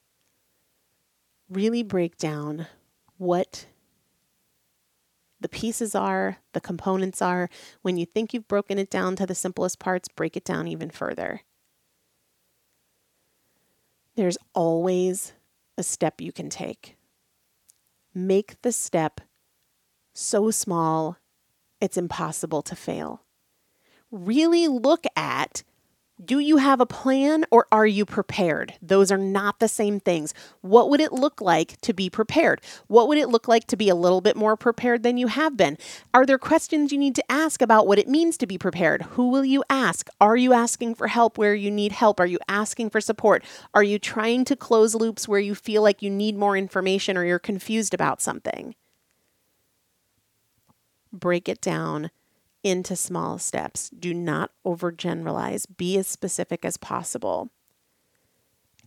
Really 1.49 1.83
break 1.83 2.17
down 2.17 2.67
what 3.17 3.65
the 5.43 5.49
pieces 5.49 5.93
are, 5.93 6.37
the 6.53 6.61
components 6.61 7.21
are. 7.21 7.49
When 7.83 7.97
you 7.97 8.05
think 8.07 8.33
you've 8.33 8.47
broken 8.47 8.79
it 8.79 8.89
down 8.89 9.15
to 9.17 9.27
the 9.27 9.35
simplest 9.35 9.77
parts, 9.77 10.07
break 10.07 10.35
it 10.35 10.45
down 10.45 10.67
even 10.67 10.89
further. 10.89 11.41
There's 14.15 14.37
always 14.55 15.33
a 15.77 15.83
step 15.83 16.21
you 16.21 16.31
can 16.31 16.49
take. 16.49 16.97
Make 18.15 18.61
the 18.61 18.71
step 18.71 19.21
so 20.13 20.49
small 20.49 21.17
it's 21.81 21.97
impossible 21.97 22.61
to 22.61 22.75
fail. 22.75 23.23
Really 24.09 24.69
look 24.69 25.03
at 25.17 25.63
do 26.25 26.39
you 26.39 26.57
have 26.57 26.79
a 26.79 26.85
plan 26.85 27.45
or 27.51 27.67
are 27.71 27.85
you 27.85 28.05
prepared? 28.05 28.75
Those 28.81 29.11
are 29.11 29.17
not 29.17 29.59
the 29.59 29.67
same 29.67 29.99
things. 29.99 30.33
What 30.61 30.89
would 30.89 30.99
it 30.99 31.11
look 31.11 31.41
like 31.41 31.79
to 31.81 31.93
be 31.93 32.09
prepared? 32.09 32.61
What 32.87 33.07
would 33.07 33.17
it 33.17 33.29
look 33.29 33.47
like 33.47 33.67
to 33.67 33.77
be 33.77 33.89
a 33.89 33.95
little 33.95 34.21
bit 34.21 34.35
more 34.35 34.55
prepared 34.55 35.03
than 35.03 35.17
you 35.17 35.27
have 35.27 35.57
been? 35.57 35.77
Are 36.13 36.25
there 36.25 36.37
questions 36.37 36.91
you 36.91 36.97
need 36.97 37.15
to 37.15 37.31
ask 37.31 37.61
about 37.61 37.87
what 37.87 37.99
it 37.99 38.07
means 38.07 38.37
to 38.37 38.47
be 38.47 38.57
prepared? 38.57 39.01
Who 39.13 39.29
will 39.29 39.45
you 39.45 39.63
ask? 39.69 40.07
Are 40.21 40.37
you 40.37 40.53
asking 40.53 40.95
for 40.95 41.07
help 41.07 41.37
where 41.37 41.55
you 41.55 41.71
need 41.71 41.91
help? 41.91 42.19
Are 42.19 42.25
you 42.25 42.39
asking 42.47 42.91
for 42.91 43.01
support? 43.01 43.43
Are 43.73 43.83
you 43.83 43.99
trying 43.99 44.45
to 44.45 44.55
close 44.55 44.95
loops 44.95 45.27
where 45.27 45.39
you 45.39 45.55
feel 45.55 45.81
like 45.81 46.01
you 46.01 46.09
need 46.09 46.37
more 46.37 46.55
information 46.55 47.17
or 47.17 47.25
you're 47.25 47.39
confused 47.39 47.93
about 47.93 48.21
something? 48.21 48.75
Break 51.11 51.49
it 51.49 51.61
down 51.61 52.09
into 52.63 52.95
small 52.95 53.37
steps. 53.37 53.89
Do 53.89 54.13
not 54.13 54.51
overgeneralize. 54.65 55.65
Be 55.77 55.97
as 55.97 56.07
specific 56.07 56.63
as 56.65 56.77
possible. 56.77 57.49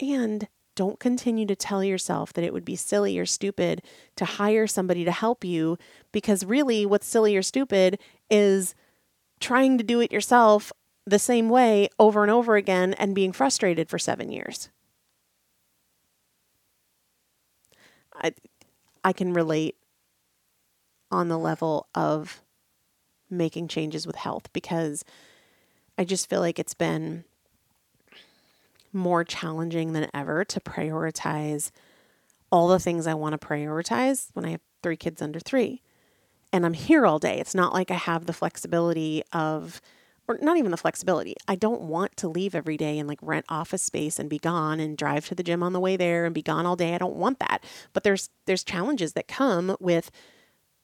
And 0.00 0.48
don't 0.74 1.00
continue 1.00 1.46
to 1.46 1.56
tell 1.56 1.82
yourself 1.82 2.32
that 2.34 2.44
it 2.44 2.52
would 2.52 2.64
be 2.64 2.76
silly 2.76 3.18
or 3.18 3.26
stupid 3.26 3.82
to 4.16 4.24
hire 4.24 4.66
somebody 4.66 5.04
to 5.04 5.10
help 5.10 5.44
you 5.44 5.78
because 6.12 6.44
really 6.44 6.84
what's 6.84 7.06
silly 7.06 7.36
or 7.36 7.42
stupid 7.42 7.98
is 8.30 8.74
trying 9.40 9.78
to 9.78 9.84
do 9.84 10.00
it 10.00 10.12
yourself 10.12 10.72
the 11.06 11.18
same 11.18 11.48
way 11.48 11.88
over 11.98 12.22
and 12.22 12.30
over 12.30 12.56
again 12.56 12.92
and 12.94 13.14
being 13.14 13.32
frustrated 13.32 13.88
for 13.88 13.98
7 13.98 14.30
years. 14.30 14.68
I 18.14 18.32
I 19.04 19.12
can 19.12 19.32
relate 19.32 19.76
on 21.10 21.28
the 21.28 21.38
level 21.38 21.86
of 21.94 22.42
making 23.36 23.68
changes 23.68 24.06
with 24.06 24.16
health 24.16 24.52
because 24.52 25.04
I 25.98 26.04
just 26.04 26.28
feel 26.28 26.40
like 26.40 26.58
it's 26.58 26.74
been 26.74 27.24
more 28.92 29.24
challenging 29.24 29.92
than 29.92 30.08
ever 30.14 30.44
to 30.44 30.60
prioritize 30.60 31.70
all 32.50 32.68
the 32.68 32.78
things 32.78 33.06
I 33.06 33.14
want 33.14 33.38
to 33.38 33.46
prioritize 33.46 34.28
when 34.32 34.44
I 34.44 34.50
have 34.50 34.60
three 34.82 34.96
kids 34.96 35.20
under 35.20 35.40
three. 35.40 35.82
And 36.52 36.64
I'm 36.64 36.74
here 36.74 37.06
all 37.06 37.18
day. 37.18 37.38
It's 37.38 37.54
not 37.54 37.74
like 37.74 37.90
I 37.90 37.94
have 37.94 38.26
the 38.26 38.32
flexibility 38.32 39.22
of, 39.32 39.80
or 40.28 40.38
not 40.40 40.56
even 40.56 40.70
the 40.70 40.76
flexibility. 40.76 41.34
I 41.48 41.56
don't 41.56 41.82
want 41.82 42.16
to 42.18 42.28
leave 42.28 42.54
every 42.54 42.76
day 42.76 42.98
and 42.98 43.08
like 43.08 43.18
rent 43.20 43.46
office 43.48 43.82
space 43.82 44.18
and 44.18 44.30
be 44.30 44.38
gone 44.38 44.80
and 44.80 44.96
drive 44.96 45.26
to 45.26 45.34
the 45.34 45.42
gym 45.42 45.62
on 45.62 45.72
the 45.72 45.80
way 45.80 45.96
there 45.96 46.24
and 46.24 46.34
be 46.34 46.42
gone 46.42 46.64
all 46.64 46.76
day. 46.76 46.94
I 46.94 46.98
don't 46.98 47.16
want 47.16 47.40
that. 47.40 47.64
But 47.92 48.04
there's 48.04 48.30
there's 48.46 48.64
challenges 48.64 49.12
that 49.14 49.28
come 49.28 49.76
with 49.80 50.10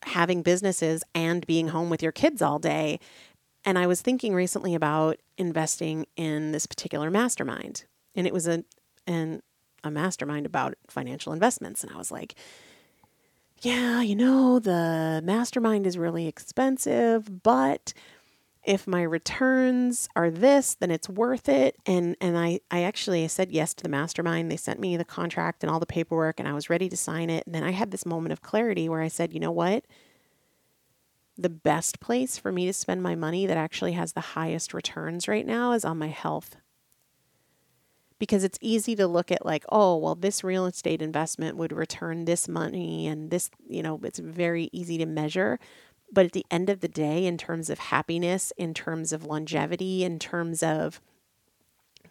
having 0.05 0.41
businesses 0.41 1.03
and 1.13 1.45
being 1.45 1.69
home 1.69 1.89
with 1.89 2.03
your 2.03 2.11
kids 2.11 2.41
all 2.41 2.59
day. 2.59 2.99
And 3.65 3.77
I 3.77 3.87
was 3.87 4.01
thinking 4.01 4.33
recently 4.33 4.75
about 4.75 5.17
investing 5.37 6.05
in 6.15 6.51
this 6.51 6.65
particular 6.65 7.09
mastermind. 7.09 7.85
And 8.15 8.27
it 8.27 8.33
was 8.33 8.47
a 8.47 8.63
an 9.07 9.41
a 9.83 9.91
mastermind 9.91 10.45
about 10.45 10.75
financial 10.87 11.33
investments. 11.33 11.83
And 11.83 11.91
I 11.91 11.97
was 11.97 12.11
like, 12.11 12.35
yeah, 13.61 14.01
you 14.01 14.15
know, 14.15 14.59
the 14.59 15.21
mastermind 15.23 15.87
is 15.87 15.97
really 15.97 16.27
expensive, 16.27 17.43
but 17.43 17.93
if 18.63 18.87
my 18.87 19.01
returns 19.01 20.07
are 20.15 20.31
this, 20.31 20.75
then 20.75 20.89
it's 20.89 21.09
worth 21.09 21.49
it. 21.49 21.75
And 21.85 22.15
and 22.21 22.37
I, 22.37 22.61
I 22.71 22.83
actually 22.83 23.27
said 23.27 23.51
yes 23.51 23.73
to 23.75 23.83
the 23.83 23.89
mastermind. 23.89 24.49
They 24.51 24.57
sent 24.57 24.79
me 24.79 24.95
the 24.95 25.05
contract 25.05 25.63
and 25.63 25.71
all 25.71 25.79
the 25.79 25.85
paperwork 25.85 26.39
and 26.39 26.47
I 26.47 26.53
was 26.53 26.69
ready 26.69 26.89
to 26.89 26.97
sign 26.97 27.29
it. 27.29 27.45
And 27.45 27.53
then 27.53 27.63
I 27.63 27.71
had 27.71 27.91
this 27.91 28.05
moment 28.05 28.31
of 28.31 28.41
clarity 28.41 28.87
where 28.87 29.01
I 29.01 29.09
said, 29.09 29.33
you 29.33 29.39
know 29.39 29.51
what? 29.51 29.85
The 31.37 31.49
best 31.49 31.99
place 31.99 32.37
for 32.37 32.51
me 32.51 32.65
to 32.67 32.73
spend 32.73 33.03
my 33.03 33.15
money 33.15 33.45
that 33.47 33.57
actually 33.57 33.93
has 33.93 34.13
the 34.13 34.21
highest 34.21 34.73
returns 34.73 35.27
right 35.27 35.45
now 35.45 35.73
is 35.73 35.83
on 35.83 35.97
my 35.97 36.09
health. 36.09 36.55
Because 38.19 38.45
it's 38.45 38.59
easy 38.61 38.95
to 38.95 39.07
look 39.07 39.31
at 39.31 39.45
like, 39.45 39.65
oh, 39.69 39.97
well, 39.97 40.15
this 40.15 40.45
real 40.45 40.65
estate 40.65 41.01
investment 41.01 41.57
would 41.57 41.73
return 41.73 42.23
this 42.23 42.47
money 42.47 43.07
and 43.07 43.29
this, 43.31 43.49
you 43.67 43.83
know, 43.83 43.99
it's 44.03 44.19
very 44.19 44.69
easy 44.71 44.97
to 44.99 45.05
measure. 45.05 45.59
But 46.13 46.27
at 46.27 46.31
the 46.33 46.45
end 46.51 46.69
of 46.69 46.81
the 46.81 46.87
day, 46.87 47.25
in 47.25 47.37
terms 47.37 47.71
of 47.71 47.79
happiness, 47.79 48.53
in 48.55 48.75
terms 48.75 49.11
of 49.11 49.25
longevity, 49.25 50.03
in 50.03 50.19
terms 50.19 50.61
of 50.61 51.01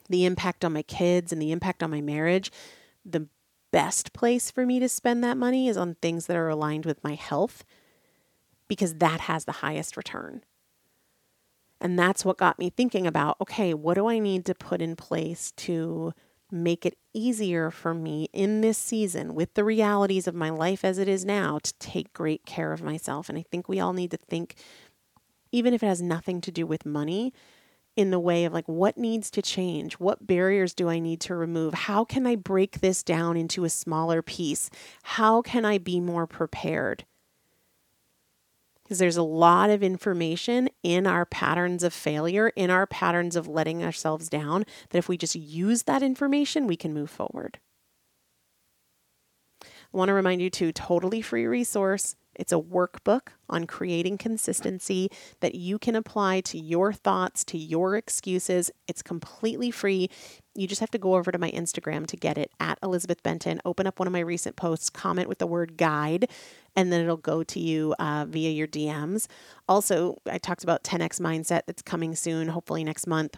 the 0.09 0.25
impact 0.25 0.65
on 0.65 0.73
my 0.73 0.83
kids 0.83 1.33
and 1.33 1.41
the 1.41 1.53
impact 1.53 1.83
on 1.83 1.91
my 1.91 2.01
marriage, 2.01 2.51
the 3.05 3.29
best 3.71 4.13
place 4.13 4.51
for 4.51 4.67
me 4.67 4.81
to 4.81 4.89
spend 4.89 5.23
that 5.23 5.37
money 5.37 5.69
is 5.69 5.77
on 5.77 5.95
things 5.95 6.27
that 6.27 6.37
are 6.37 6.49
aligned 6.49 6.85
with 6.85 7.03
my 7.05 7.15
health 7.15 7.65
because 8.69 8.95
that 8.95 9.21
has 9.21 9.45
the 9.45 9.53
highest 9.53 9.97
return. 9.97 10.43
And 11.81 11.99
that's 11.99 12.25
what 12.25 12.39
got 12.39 12.59
me 12.59 12.71
thinking 12.71 13.07
about 13.07 13.37
okay, 13.41 13.73
what 13.73 13.95
do 13.95 14.09
I 14.09 14.19
need 14.19 14.45
to 14.47 14.55
put 14.55 14.83
in 14.83 14.97
place 14.97 15.53
to 15.59 16.13
make 16.53 16.85
it 16.87 16.99
easier 17.15 17.71
for 17.71 17.95
me 17.95 18.29
in 18.33 18.61
this 18.61 18.79
season 18.79 19.35
with 19.35 19.55
the 19.55 19.65
realities 19.65 20.27
of 20.29 20.35
my 20.35 20.51
life 20.51 20.85
as 20.85 20.99
it 20.99 21.09
is 21.09 21.25
now 21.25 21.59
to 21.63 21.73
take 21.79 22.13
great 22.13 22.45
care 22.45 22.73
of 22.73 22.83
myself? 22.83 23.29
And 23.29 23.39
I 23.39 23.45
think 23.51 23.69
we 23.69 23.81
all 23.81 23.93
need 23.93 24.11
to 24.11 24.19
think, 24.19 24.57
even 25.51 25.75
if 25.75 25.83
it 25.83 25.87
has 25.87 26.03
nothing 26.03 26.41
to 26.43 26.53
do 26.53 26.67
with 26.67 26.87
money, 26.87 27.33
in 27.97 28.11
the 28.11 28.21
way 28.21 28.45
of 28.45 28.53
like 28.53 28.69
what 28.69 28.97
needs 28.97 29.31
to 29.31 29.43
change? 29.43 29.95
What 29.95 30.27
barriers 30.27 30.75
do 30.75 30.89
i 30.89 30.99
need 30.99 31.21
to 31.23 31.35
remove? 31.35 31.75
How 31.75 32.05
can 32.05 32.27
i 32.27 32.37
break 32.37 32.81
this 32.81 33.03
down 33.03 33.37
into 33.37 33.65
a 33.65 33.71
smaller 33.71 34.23
piece? 34.23 34.71
How 35.03 35.43
can 35.43 35.65
i 35.65 35.79
be 35.79 36.01
more 36.01 36.27
prepared 36.27 37.05
because 38.83 38.99
there's 38.99 39.17
a 39.17 39.23
lot 39.23 39.71
of 39.71 39.83
information 39.83 40.69
in 40.83 41.07
our 41.07 41.25
patterns 41.25 41.83
of 41.83 41.93
failure 41.93 42.49
in 42.57 42.71
our 42.71 42.87
patterns 42.87 43.37
of 43.37 43.49
letting 43.49 43.83
ourselves 43.83 44.29
down 44.29 44.65
that 44.91 44.99
if 44.99 45.09
we 45.09 45.17
just 45.17 45.35
use 45.35 45.85
that 45.85 46.03
information 46.03 46.67
we 46.67 46.77
can 46.77 46.93
move 46.93 47.11
forward 47.11 47.59
i 49.65 49.67
want 49.93 50.09
to 50.09 50.15
remind 50.15 50.43
you 50.43 50.51
to 50.51 50.73
totally 50.73 51.23
free 51.23 51.47
resource 51.47 52.17
it's 52.35 52.53
a 52.53 52.57
workbook 52.57 53.29
on 53.49 53.67
creating 53.67 54.17
consistency 54.17 55.11
that 55.41 55.55
you 55.55 55.79
can 55.79 55.95
apply 55.95 56.41
to 56.43 56.59
your 56.59 56.93
thoughts, 56.93 57.45
to 57.45 57.59
your 57.59 57.97
excuses. 57.97 58.71
It's 58.89 59.03
completely 59.03 59.71
free. 59.71 60.09
You 60.55 60.67
just 60.67 60.81
have 60.81 60.91
to 60.93 60.99
go 60.99 61.15
over 61.15 61.31
to 61.31 61.39
my 61.39 61.51
Instagram 61.51 62.07
to 62.07 62.17
get 62.17 62.39
it 62.39 62.51
at 62.59 62.79
Elizabeth 62.83 63.23
Benton. 63.23 63.61
Open 63.65 63.87
up 63.87 63.99
one 63.99 64.07
of 64.07 64.13
my 64.13 64.21
recent 64.21 64.57
posts, 64.57 64.89
comment 64.89 65.29
with 65.29 65.39
the 65.39 65.47
word 65.47 65.77
guide, 65.77 66.31
and 66.77 66.93
then 66.93 67.03
it'll 67.03 67.17
go 67.17 67.43
to 67.43 67.61
you 67.61 67.95
uh, 67.99 68.27
via 68.29 68.51
your 68.51 68.67
DMs. 68.67 69.27
Also, 69.69 70.19
I 70.27 70.39
talked 70.39 70.65
about 70.65 70.85
10x 70.85 71.21
mindset 71.21 71.63
that's 71.67 71.83
coming 71.83 72.15
soon, 72.15 72.49
hopefully 72.49 72.85
next 72.85 73.07
month. 73.07 73.37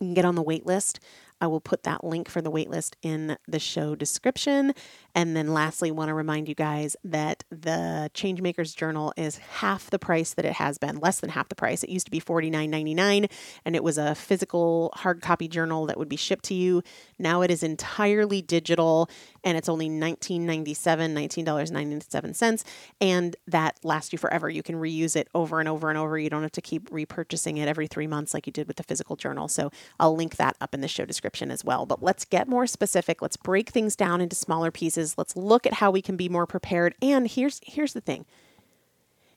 You 0.00 0.08
can 0.08 0.14
get 0.14 0.24
on 0.24 0.34
the 0.34 0.42
wait 0.42 0.66
list. 0.66 1.00
I 1.40 1.46
will 1.46 1.60
put 1.60 1.82
that 1.82 2.02
link 2.02 2.28
for 2.28 2.40
the 2.40 2.50
waitlist 2.50 2.94
in 3.02 3.36
the 3.46 3.58
show 3.58 3.94
description. 3.94 4.72
And 5.14 5.36
then 5.36 5.52
lastly, 5.52 5.90
want 5.90 6.08
to 6.08 6.14
remind 6.14 6.48
you 6.48 6.54
guys 6.54 6.96
that 7.04 7.44
the 7.50 8.10
Changemakers 8.14 8.74
Journal 8.74 9.12
is 9.16 9.38
half 9.38 9.90
the 9.90 9.98
price 9.98 10.34
that 10.34 10.44
it 10.44 10.54
has 10.54 10.78
been, 10.78 10.98
less 10.98 11.20
than 11.20 11.30
half 11.30 11.48
the 11.48 11.54
price. 11.54 11.82
It 11.82 11.90
used 11.90 12.06
to 12.06 12.10
be 12.10 12.20
$49.99 12.20 13.30
and 13.64 13.76
it 13.76 13.84
was 13.84 13.98
a 13.98 14.14
physical 14.14 14.92
hard 14.94 15.20
copy 15.20 15.48
journal 15.48 15.86
that 15.86 15.98
would 15.98 16.08
be 16.08 16.16
shipped 16.16 16.44
to 16.46 16.54
you. 16.54 16.82
Now 17.18 17.42
it 17.42 17.50
is 17.50 17.62
entirely 17.62 18.40
digital 18.40 19.10
and 19.46 19.56
it's 19.56 19.68
only 19.68 19.88
$19.97, 19.88 20.74
$19.97. 20.74 22.64
And 23.00 23.36
that 23.46 23.78
lasts 23.84 24.12
you 24.12 24.18
forever. 24.18 24.50
You 24.50 24.64
can 24.64 24.74
reuse 24.74 25.14
it 25.14 25.28
over 25.36 25.60
and 25.60 25.68
over 25.68 25.88
and 25.88 25.96
over. 25.96 26.18
You 26.18 26.28
don't 26.28 26.42
have 26.42 26.50
to 26.52 26.60
keep 26.60 26.90
repurchasing 26.90 27.56
it 27.56 27.68
every 27.68 27.86
three 27.86 28.08
months 28.08 28.34
like 28.34 28.48
you 28.48 28.52
did 28.52 28.66
with 28.66 28.76
the 28.76 28.82
physical 28.82 29.14
journal. 29.14 29.46
So 29.46 29.70
I'll 30.00 30.16
link 30.16 30.34
that 30.36 30.56
up 30.60 30.74
in 30.74 30.80
the 30.80 30.88
show 30.88 31.04
description 31.04 31.52
as 31.52 31.64
well. 31.64 31.86
But 31.86 32.02
let's 32.02 32.24
get 32.24 32.48
more 32.48 32.66
specific. 32.66 33.22
Let's 33.22 33.36
break 33.36 33.70
things 33.70 33.94
down 33.94 34.20
into 34.20 34.34
smaller 34.34 34.72
pieces. 34.72 35.16
Let's 35.16 35.36
look 35.36 35.64
at 35.64 35.74
how 35.74 35.92
we 35.92 36.02
can 36.02 36.16
be 36.16 36.28
more 36.28 36.46
prepared. 36.46 36.96
And 37.00 37.28
here's 37.28 37.60
here's 37.62 37.92
the 37.92 38.00
thing. 38.00 38.26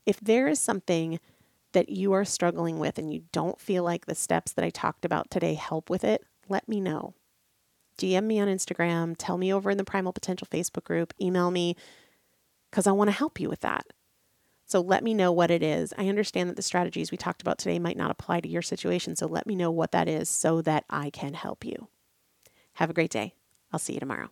If 0.07 0.19
there 0.19 0.47
is 0.47 0.59
something 0.59 1.19
that 1.73 1.89
you 1.89 2.13
are 2.13 2.25
struggling 2.25 2.79
with 2.79 2.97
and 2.97 3.13
you 3.13 3.25
don't 3.31 3.61
feel 3.61 3.83
like 3.83 4.07
the 4.07 4.15
steps 4.15 4.53
that 4.53 4.65
I 4.65 4.71
talked 4.71 5.05
about 5.05 5.29
today 5.29 5.53
help 5.53 5.87
with 5.87 6.03
it, 6.03 6.25
let 6.47 6.67
me 6.67 6.81
know. 6.81 7.13
DM 7.99 8.23
me 8.23 8.39
on 8.39 8.47
Instagram, 8.47 9.15
tell 9.17 9.37
me 9.37 9.53
over 9.53 9.69
in 9.69 9.77
the 9.77 9.83
Primal 9.83 10.13
Potential 10.13 10.47
Facebook 10.49 10.85
group, 10.85 11.13
email 11.21 11.51
me 11.51 11.75
because 12.71 12.87
I 12.87 12.91
want 12.91 13.09
to 13.09 13.15
help 13.15 13.39
you 13.39 13.49
with 13.49 13.59
that. 13.59 13.85
So 14.65 14.79
let 14.79 15.03
me 15.03 15.13
know 15.13 15.31
what 15.31 15.51
it 15.51 15.63
is. 15.63 15.93
I 15.97 16.07
understand 16.07 16.49
that 16.49 16.55
the 16.55 16.61
strategies 16.61 17.11
we 17.11 17.17
talked 17.17 17.41
about 17.41 17.57
today 17.57 17.79
might 17.79 17.97
not 17.97 18.11
apply 18.11 18.39
to 18.41 18.47
your 18.47 18.61
situation. 18.61 19.15
So 19.15 19.25
let 19.25 19.47
me 19.47 19.55
know 19.55 19.71
what 19.71 19.91
that 19.91 20.07
is 20.07 20.29
so 20.29 20.61
that 20.61 20.85
I 20.89 21.09
can 21.09 21.33
help 21.33 21.65
you. 21.65 21.89
Have 22.73 22.89
a 22.89 22.93
great 22.93 23.11
day. 23.11 23.33
I'll 23.73 23.79
see 23.79 23.93
you 23.93 23.99
tomorrow. 23.99 24.29